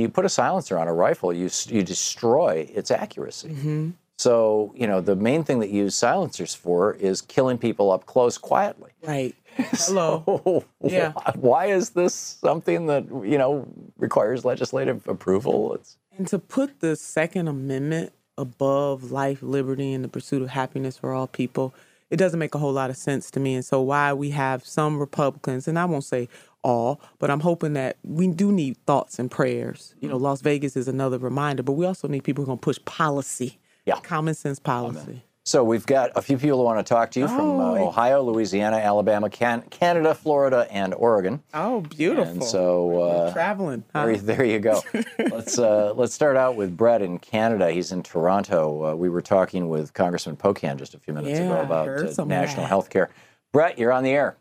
[0.00, 3.48] you put a silencer on a rifle, you you destroy its accuracy.
[3.48, 3.90] Mm-hmm.
[4.20, 8.04] So, you know, the main thing that you use silencers for is killing people up
[8.04, 8.90] close quietly.
[9.02, 9.34] Right.
[9.56, 10.62] Hello.
[10.82, 11.12] Yeah.
[11.12, 15.72] Why, why is this something that, you know, requires legislative approval?
[15.74, 20.98] It's And to put the Second Amendment above life, liberty, and the pursuit of happiness
[20.98, 21.74] for all people,
[22.10, 23.54] it doesn't make a whole lot of sense to me.
[23.54, 26.28] And so, why we have some Republicans, and I won't say
[26.62, 29.94] all, but I'm hoping that we do need thoughts and prayers.
[30.00, 32.58] You know, Las Vegas is another reminder, but we also need people who are going
[32.58, 33.98] to push policy, yeah.
[34.00, 35.22] common sense policy.
[35.44, 37.88] so we've got a few people who want to talk to you from uh, Oh.
[37.88, 41.42] Ohio, Louisiana, Alabama, can- Canada, Florida, and Oregon.
[41.54, 42.30] Oh, beautiful.
[42.30, 43.82] And so uh, Traveling.
[43.94, 44.06] huh?
[44.06, 44.82] There, there you go.
[45.30, 47.70] let's uh, let's start out with Brett in Canada.
[47.70, 48.92] He's in Toronto.
[48.92, 51.88] Uh, we were talking with Congressman Pocan just a few minutes Yeah, ago about
[52.18, 53.08] uh, national health care.
[53.52, 54.36] Brett, you're on the air.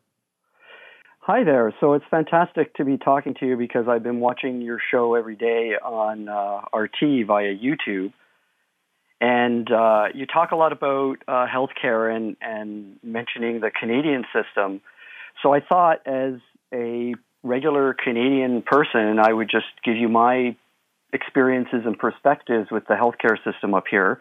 [1.32, 1.72] Hi there.
[1.80, 5.36] So it's fantastic to be talking to you because I've been watching your show every
[5.36, 8.14] day on uh, RT via YouTube.
[9.22, 14.82] And uh, you talk a lot about uh, healthcare and, and mentioning the Canadian system.
[15.44, 16.40] So I thought, as
[16.74, 17.14] a
[17.44, 20.56] regular Canadian person, I would just give you my
[21.14, 24.20] experiences and perspectives with the healthcare system up here.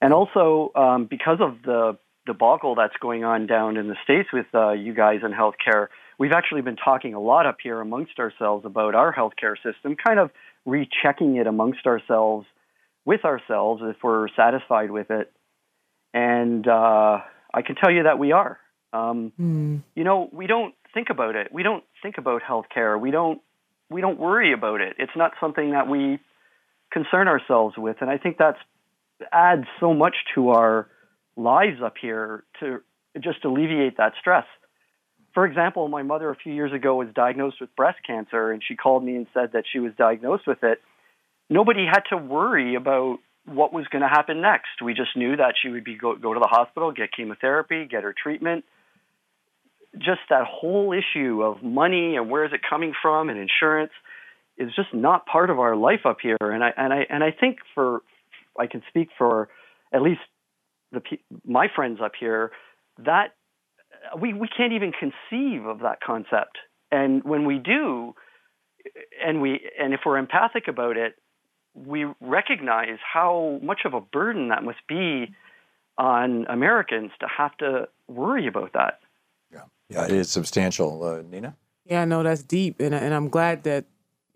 [0.00, 4.46] And also, um, because of the debacle that's going on down in the States with
[4.54, 5.88] uh, you guys in healthcare,
[6.20, 10.20] we've actually been talking a lot up here amongst ourselves about our healthcare system, kind
[10.20, 10.30] of
[10.66, 12.46] rechecking it amongst ourselves
[13.06, 15.32] with ourselves if we're satisfied with it.
[16.12, 17.20] And uh,
[17.54, 18.58] I can tell you that we are.
[18.92, 19.32] Um,
[19.94, 21.48] you know, we don't think about it.
[21.52, 23.00] We don't think about healthcare.
[23.00, 23.40] We don't
[23.88, 24.96] we don't worry about it.
[24.98, 26.20] It's not something that we
[26.92, 28.58] concern ourselves with, and I think that's
[29.32, 30.88] adds so much to our
[31.36, 32.80] lives up here to
[33.20, 34.44] just alleviate that stress.
[35.34, 38.74] For example, my mother a few years ago was diagnosed with breast cancer, and she
[38.74, 40.80] called me and said that she was diagnosed with it.
[41.48, 44.82] Nobody had to worry about what was going to happen next.
[44.84, 48.02] We just knew that she would be go, go to the hospital, get chemotherapy, get
[48.02, 48.64] her treatment.
[49.98, 53.92] Just that whole issue of money and where is it coming from and insurance
[54.56, 56.36] is just not part of our life up here.
[56.40, 58.02] And I and I and I think for
[58.58, 59.48] I can speak for
[59.92, 60.20] at least
[60.92, 61.00] the
[61.44, 62.52] my friends up here
[62.98, 63.34] that
[64.20, 66.58] we we can't even conceive of that concept.
[66.90, 68.14] And when we do,
[69.24, 71.14] and we and if we're empathic about it,
[71.74, 75.34] we recognize how much of a burden that must be
[75.98, 79.00] on Americans to have to worry about that.
[79.52, 81.02] Yeah, yeah, it is substantial.
[81.04, 81.56] Uh, Nina?
[81.84, 83.84] Yeah, no, that's deep, and and I'm glad that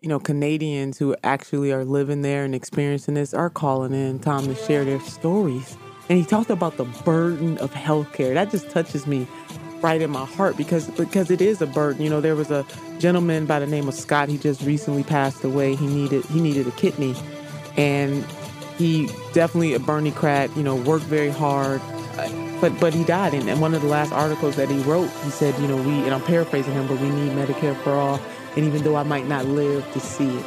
[0.01, 4.47] you know Canadians who actually are living there and experiencing this are calling in Thom
[4.47, 5.77] to share their stories.
[6.11, 8.35] And he talked about the burden of healthcare.
[8.35, 9.27] That just touches me
[9.85, 12.03] right in my heart because because it is a burden.
[12.03, 12.65] You know, there was a
[12.99, 14.29] gentleman by the name of Scott.
[14.31, 15.75] He just recently passed away.
[15.77, 17.15] He needed he needed a kidney,
[17.77, 18.25] and
[18.79, 20.57] he definitely a Berniecrat.
[20.57, 21.81] You know, worked very hard.
[22.19, 22.29] uh,
[22.61, 25.31] But but he died, and, and one of the last articles that he wrote, he
[25.31, 28.19] said, you know, we and I'm paraphrasing him, but we need Medicare for all.
[28.57, 30.45] And even though I might not live to see it,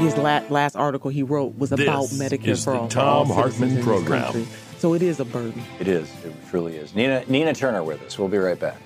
[0.00, 2.88] his la- last article he wrote was This about Medicare is for the all.
[2.90, 4.46] for all Thom citizens Hartmann in this Program.
[4.76, 4.80] Country.
[4.80, 5.62] So it is a burden.
[5.80, 6.12] It is.
[6.24, 6.94] It truly is.
[6.94, 8.18] Nina, Nina Turner with us.
[8.18, 8.76] We'll be right back.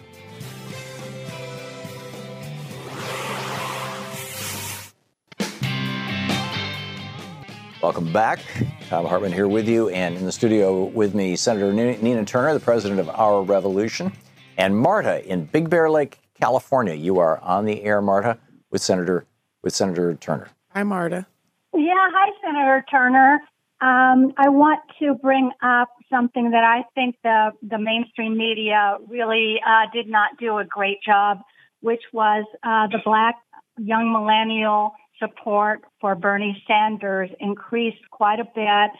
[7.82, 8.40] Welcome back.
[8.88, 12.60] Thom Hartmann here with you, and in the studio with me, Senator Nina Turner, the
[12.60, 14.12] president of Our Revolution,
[14.58, 16.94] and Marta in Big Bear Lake, California.
[16.94, 18.36] You are on the air, Marta,
[18.70, 19.24] with Senator
[19.62, 20.48] with Senator Turner.
[20.74, 21.26] Hi, Marta.
[21.72, 23.40] Yeah, hi, Senator Turner.
[23.82, 29.58] Um, I want to bring up something that I think the the mainstream media really
[29.66, 31.38] uh, did not do a great job,
[31.80, 33.36] which was uh, the black
[33.78, 38.90] young millennial support for Bernie Sanders increased quite a bit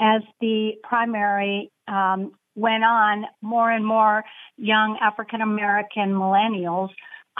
[0.00, 3.26] as the primary um, went on.
[3.40, 4.24] More and more
[4.56, 6.90] young African American millennials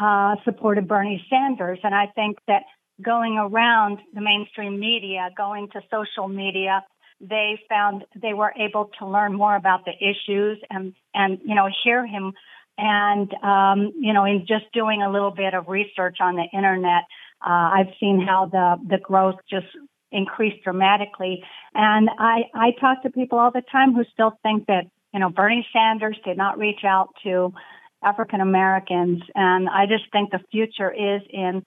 [0.01, 2.63] uh, supported Bernie Sanders, and I think that
[3.03, 6.85] going around the mainstream media, going to social media,
[7.21, 11.69] they found they were able to learn more about the issues and and you know
[11.85, 12.33] hear him.
[12.77, 17.05] And um, you know in just doing a little bit of research on the internet
[17.45, 19.67] uh, i've seen how the the growth just
[20.11, 21.43] increased dramatically.
[21.75, 25.31] And i i talk to people all the time who still think that you know
[25.31, 27.53] bernie sanders did not reach out to
[28.03, 29.23] african americans.
[29.37, 31.65] And i just think the future is in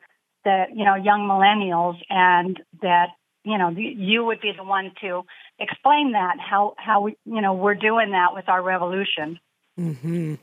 [0.47, 3.09] the you know young millennials and that
[3.43, 5.23] you know you would be the one to
[5.59, 9.39] explain that how how we you know we're doing that with our revolution.
[9.77, 10.35] Mm-hmm.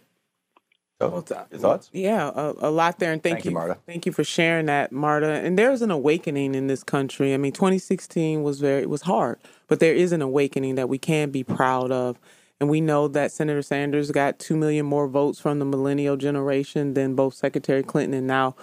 [1.00, 1.90] So, your thoughts?
[1.92, 3.78] Yeah, a, a lot there, and thank, Thank you, you, Marta.
[3.84, 5.28] Thank you for sharing that, Marta.
[5.28, 7.34] And there's an awakening in this country.
[7.34, 10.98] I mean, 2016 was very it was hard, but there is an awakening that we
[10.98, 12.18] can be proud of.
[12.60, 16.94] And we know that Senator Sanders got two million more votes from the millennial generation
[16.94, 18.54] than both Secretary Clinton and now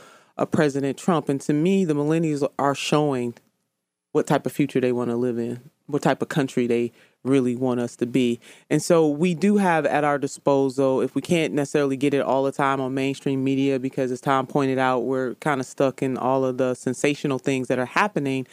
[0.42, 1.30] uh, President Trump.
[1.30, 3.36] And to me, the millennials are showing
[4.12, 6.92] what type of future they want to live in, what type of country they
[7.24, 8.40] really want us to be.
[8.70, 12.44] And so we do have at our disposal, if we can't necessarily get it all
[12.44, 16.18] the time on mainstream media, because as Tom pointed out, we're kind of stuck in
[16.18, 18.48] all of the sensational things that are happening.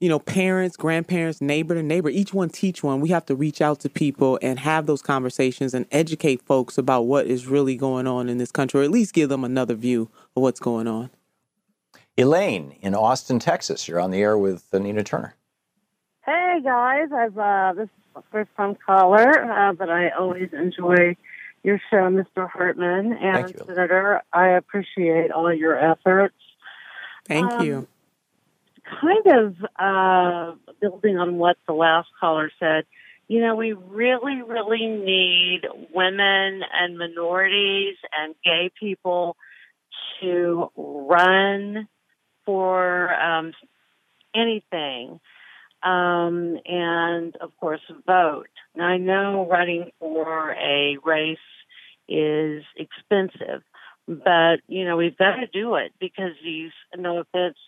[0.00, 3.00] You know, parents, grandparents, neighbor to neighbor, each one teach one.
[3.00, 7.02] We have to reach out to people and have those conversations and educate folks about
[7.02, 10.10] what is really going on in this country, or at least give them another view
[10.36, 11.10] of what's going on.
[12.18, 13.86] Elaine in Austin, Texas.
[13.86, 15.36] You're on the air with Anita Turner.
[16.26, 21.16] Hey guys, I've uh, this is my first time caller, uh, but I always enjoy
[21.62, 22.50] your show, Mr.
[22.50, 23.64] Hartman and you.
[23.66, 24.22] Senator.
[24.32, 26.34] I appreciate all your efforts.
[27.24, 27.86] Thank Um, you.
[29.00, 32.84] Kind of uh, building on what the last caller said,
[33.28, 35.62] you know, we really, really need
[35.94, 39.36] women and minorities and gay people
[40.20, 41.86] to run
[42.48, 43.52] for um,
[44.34, 45.20] anything
[45.82, 48.48] um, and of course vote.
[48.74, 51.36] Now I know running for a race
[52.08, 53.62] is expensive,
[54.06, 57.58] but you know we've got to do it because these no offense,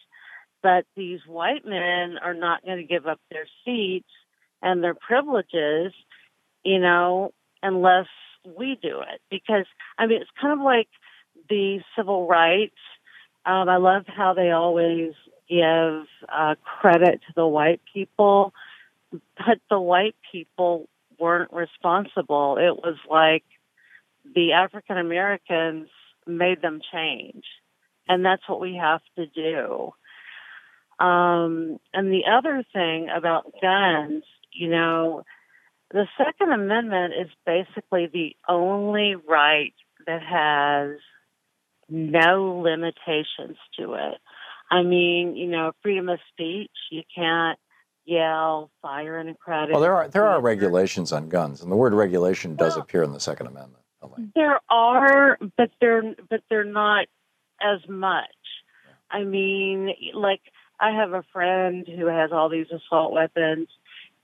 [0.63, 4.09] but these white men are not going to give up their seats
[4.63, 5.93] and their privileges,
[6.65, 8.09] you know, unless
[8.57, 9.21] we do it.
[9.31, 9.67] Because
[9.99, 10.89] I mean it's kind of like
[11.51, 12.75] the civil rights.
[13.51, 15.13] Um, I love how they always
[15.49, 18.55] give uh, credit to the white people,
[19.11, 20.89] but the white people
[21.19, 22.59] weren't responsible.
[22.59, 23.43] It was like
[24.37, 25.89] the African Americans
[26.29, 27.45] made them change.
[28.09, 29.95] And that's what we have to do.
[31.05, 34.23] Um, and the other thing about guns,
[34.53, 35.25] you know,
[35.91, 39.75] the Second Amendment is basically the only right
[40.07, 40.99] that has
[41.91, 44.19] no limitations to it.
[44.71, 47.59] I mean, you know, freedom of speech, you can't
[48.05, 51.77] yell, fire in a crowded Well, there are there are regulations on guns, and the
[51.77, 53.83] word regulation does appear in the Second Amendment.
[54.35, 57.07] There are, but they're but they're not
[57.61, 58.27] as much.
[59.11, 60.41] I mean, like
[60.79, 63.69] I have a friend who has all these assault weapons,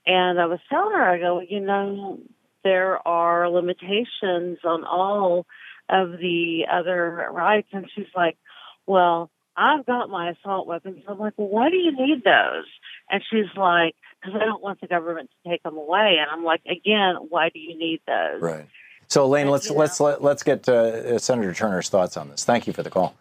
[0.05, 2.19] and I was telling her, I go, you know,
[2.63, 5.45] there are limitations on all
[5.89, 8.37] of the other rights, and she's like,
[8.85, 11.03] well, I've got my assault weapons.
[11.07, 12.65] I'm like, well, why do you need those?
[13.09, 16.17] And she's like, because I don't want the government to take them away.
[16.19, 18.41] And I'm like, again, why do you need those?
[18.41, 18.65] Right.
[19.07, 22.43] So, Elaine, let's let's let, let's get uh, Senator Turner's thoughts on this.
[22.43, 23.15] Thank you for the call.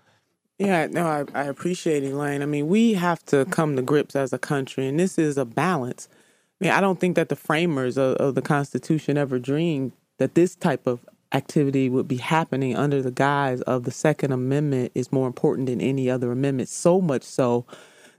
[0.59, 2.43] Yeah, no, I, I appreciate it, Elaine.
[2.43, 5.45] I mean, we have to come to grips as a country, and this is a
[5.45, 6.09] balance.
[6.61, 10.35] I mean, I don't think that the framers of, of the Constitution ever dreamed that
[10.35, 15.13] this type of activity would be happening under the guise of the Second Amendment is
[15.13, 16.69] more important than any other amendment.
[16.69, 17.67] So much so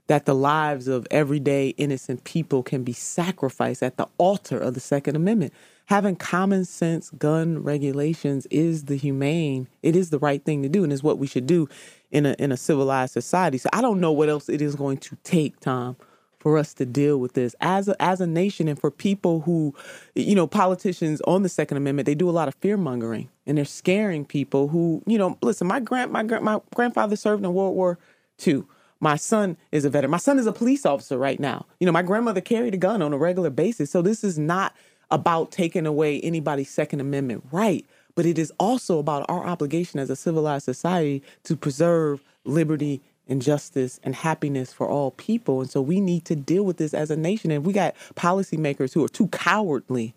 [0.08, 4.80] that the lives of everyday innocent people can be sacrificed at the altar of the
[4.80, 5.52] Second Amendment.
[5.86, 10.84] Having common sense gun regulations is the humane, it is the right thing to do,
[10.84, 11.68] and is what we should do
[12.10, 13.56] in a in a civilized society.
[13.56, 15.96] So I don't know what else it is going to take, Thom,
[16.38, 19.74] for us to deal with this as a, as a nation and for people who,
[20.14, 23.58] you know, politicians on the Second Amendment, they do a lot of fear mongering and
[23.58, 25.66] they're scaring people who, you know, listen.
[25.66, 27.98] My grand my grand my grandfather served in World War
[28.46, 28.64] II.
[29.00, 30.10] My son is a veteran.
[30.10, 31.66] My son is a police officer right now.
[31.78, 33.90] You know, my grandmother carried a gun on a regular basis.
[33.90, 34.74] So this is not
[35.10, 40.10] about taking away anybody's Second Amendment right, but it is also about our obligation as
[40.10, 45.60] a civilized society to preserve liberty and justice and happiness for all people.
[45.60, 47.50] And so we need to deal with this as a nation.
[47.50, 50.14] And we got policymakers who are too cowardly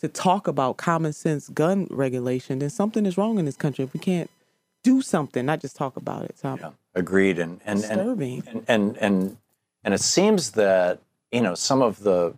[0.00, 3.92] to talk about common sense gun regulation, then something is wrong in this country if
[3.92, 4.30] we can't
[4.82, 6.38] do something, not just talk about it.
[6.38, 7.38] So yeah, agreed.
[7.38, 8.42] And and disturbing.
[8.46, 9.36] And, and and
[9.84, 11.00] and it seems that
[11.30, 12.34] you know some of the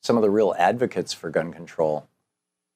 [0.00, 2.08] some of the real advocates for gun control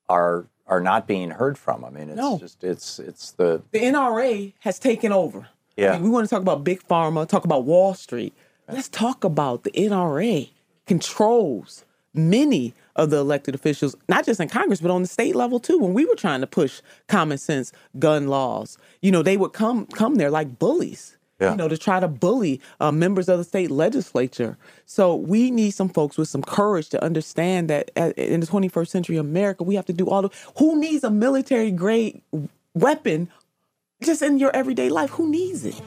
[0.09, 1.85] are are not being heard from.
[1.85, 2.39] I mean, it's No.
[2.39, 5.49] just it's it's the the NRA has taken over.
[5.79, 5.93] Yeah.
[5.93, 8.35] Mean, we want to talk about big pharma, talk about Wall Street.
[8.69, 10.51] Let's talk about the NRA
[10.87, 15.61] controls many of the elected officials, not just in Congress, but on the state level
[15.61, 15.79] too.
[15.79, 19.87] When we were trying to push common sense gun laws, you know, they would come
[19.87, 21.15] come there like bullies.
[21.41, 21.53] Yeah.
[21.53, 24.59] You know, to try to bully uh, members of the state legislature.
[24.87, 28.89] So we need some folks with some courage to understand that uh, in the 21st
[28.89, 30.31] century America, we have to do all the.
[30.57, 32.21] Who needs a military grade
[32.75, 33.29] weapon
[34.03, 35.11] just in your everyday life?
[35.11, 35.81] Who needs it?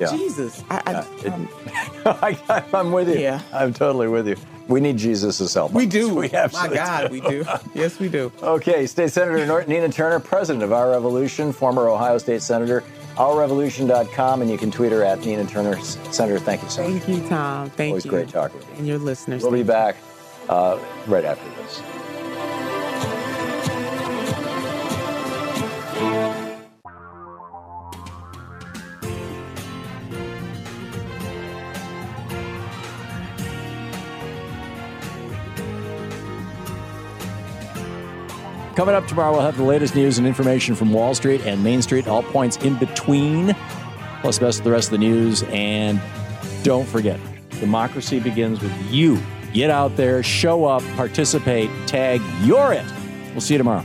[0.00, 0.10] yeah.
[0.10, 1.48] Jesus, I, I, um,
[2.06, 3.18] I, I'm with you.
[3.18, 3.42] Yeah.
[3.52, 4.36] I'm totally with you.
[4.68, 5.72] We need Jesus' help.
[5.72, 6.14] we do.
[6.14, 6.52] We have.
[6.52, 7.44] My God, we do.
[7.74, 8.32] Yes, we do.
[8.42, 12.82] Okay, State Senator Nor- Nina Turner, president of Our Revolution, former Ohio State Senator,
[13.16, 15.78] ourrevolution.com, and you can tweet her at Nina Turner.
[15.82, 17.02] Senator, thank you so much.
[17.02, 17.70] Thank you, Thom.
[17.70, 18.10] Thank Always you.
[18.10, 18.74] great talking with you.
[18.76, 19.42] And your listeners.
[19.42, 19.96] We'll be back
[20.48, 21.82] uh, right after this.
[38.74, 41.82] Coming up tomorrow, we'll have the latest news and information from Wall Street and Main
[41.82, 43.54] Street, all points in between,
[44.22, 45.42] plus the rest of the rest of the news.
[45.48, 46.00] And
[46.62, 47.20] don't forget,
[47.60, 49.20] democracy begins with you.
[49.52, 52.86] Get out there, show up, participate, tag, you're it.
[53.32, 53.84] We'll see you tomorrow.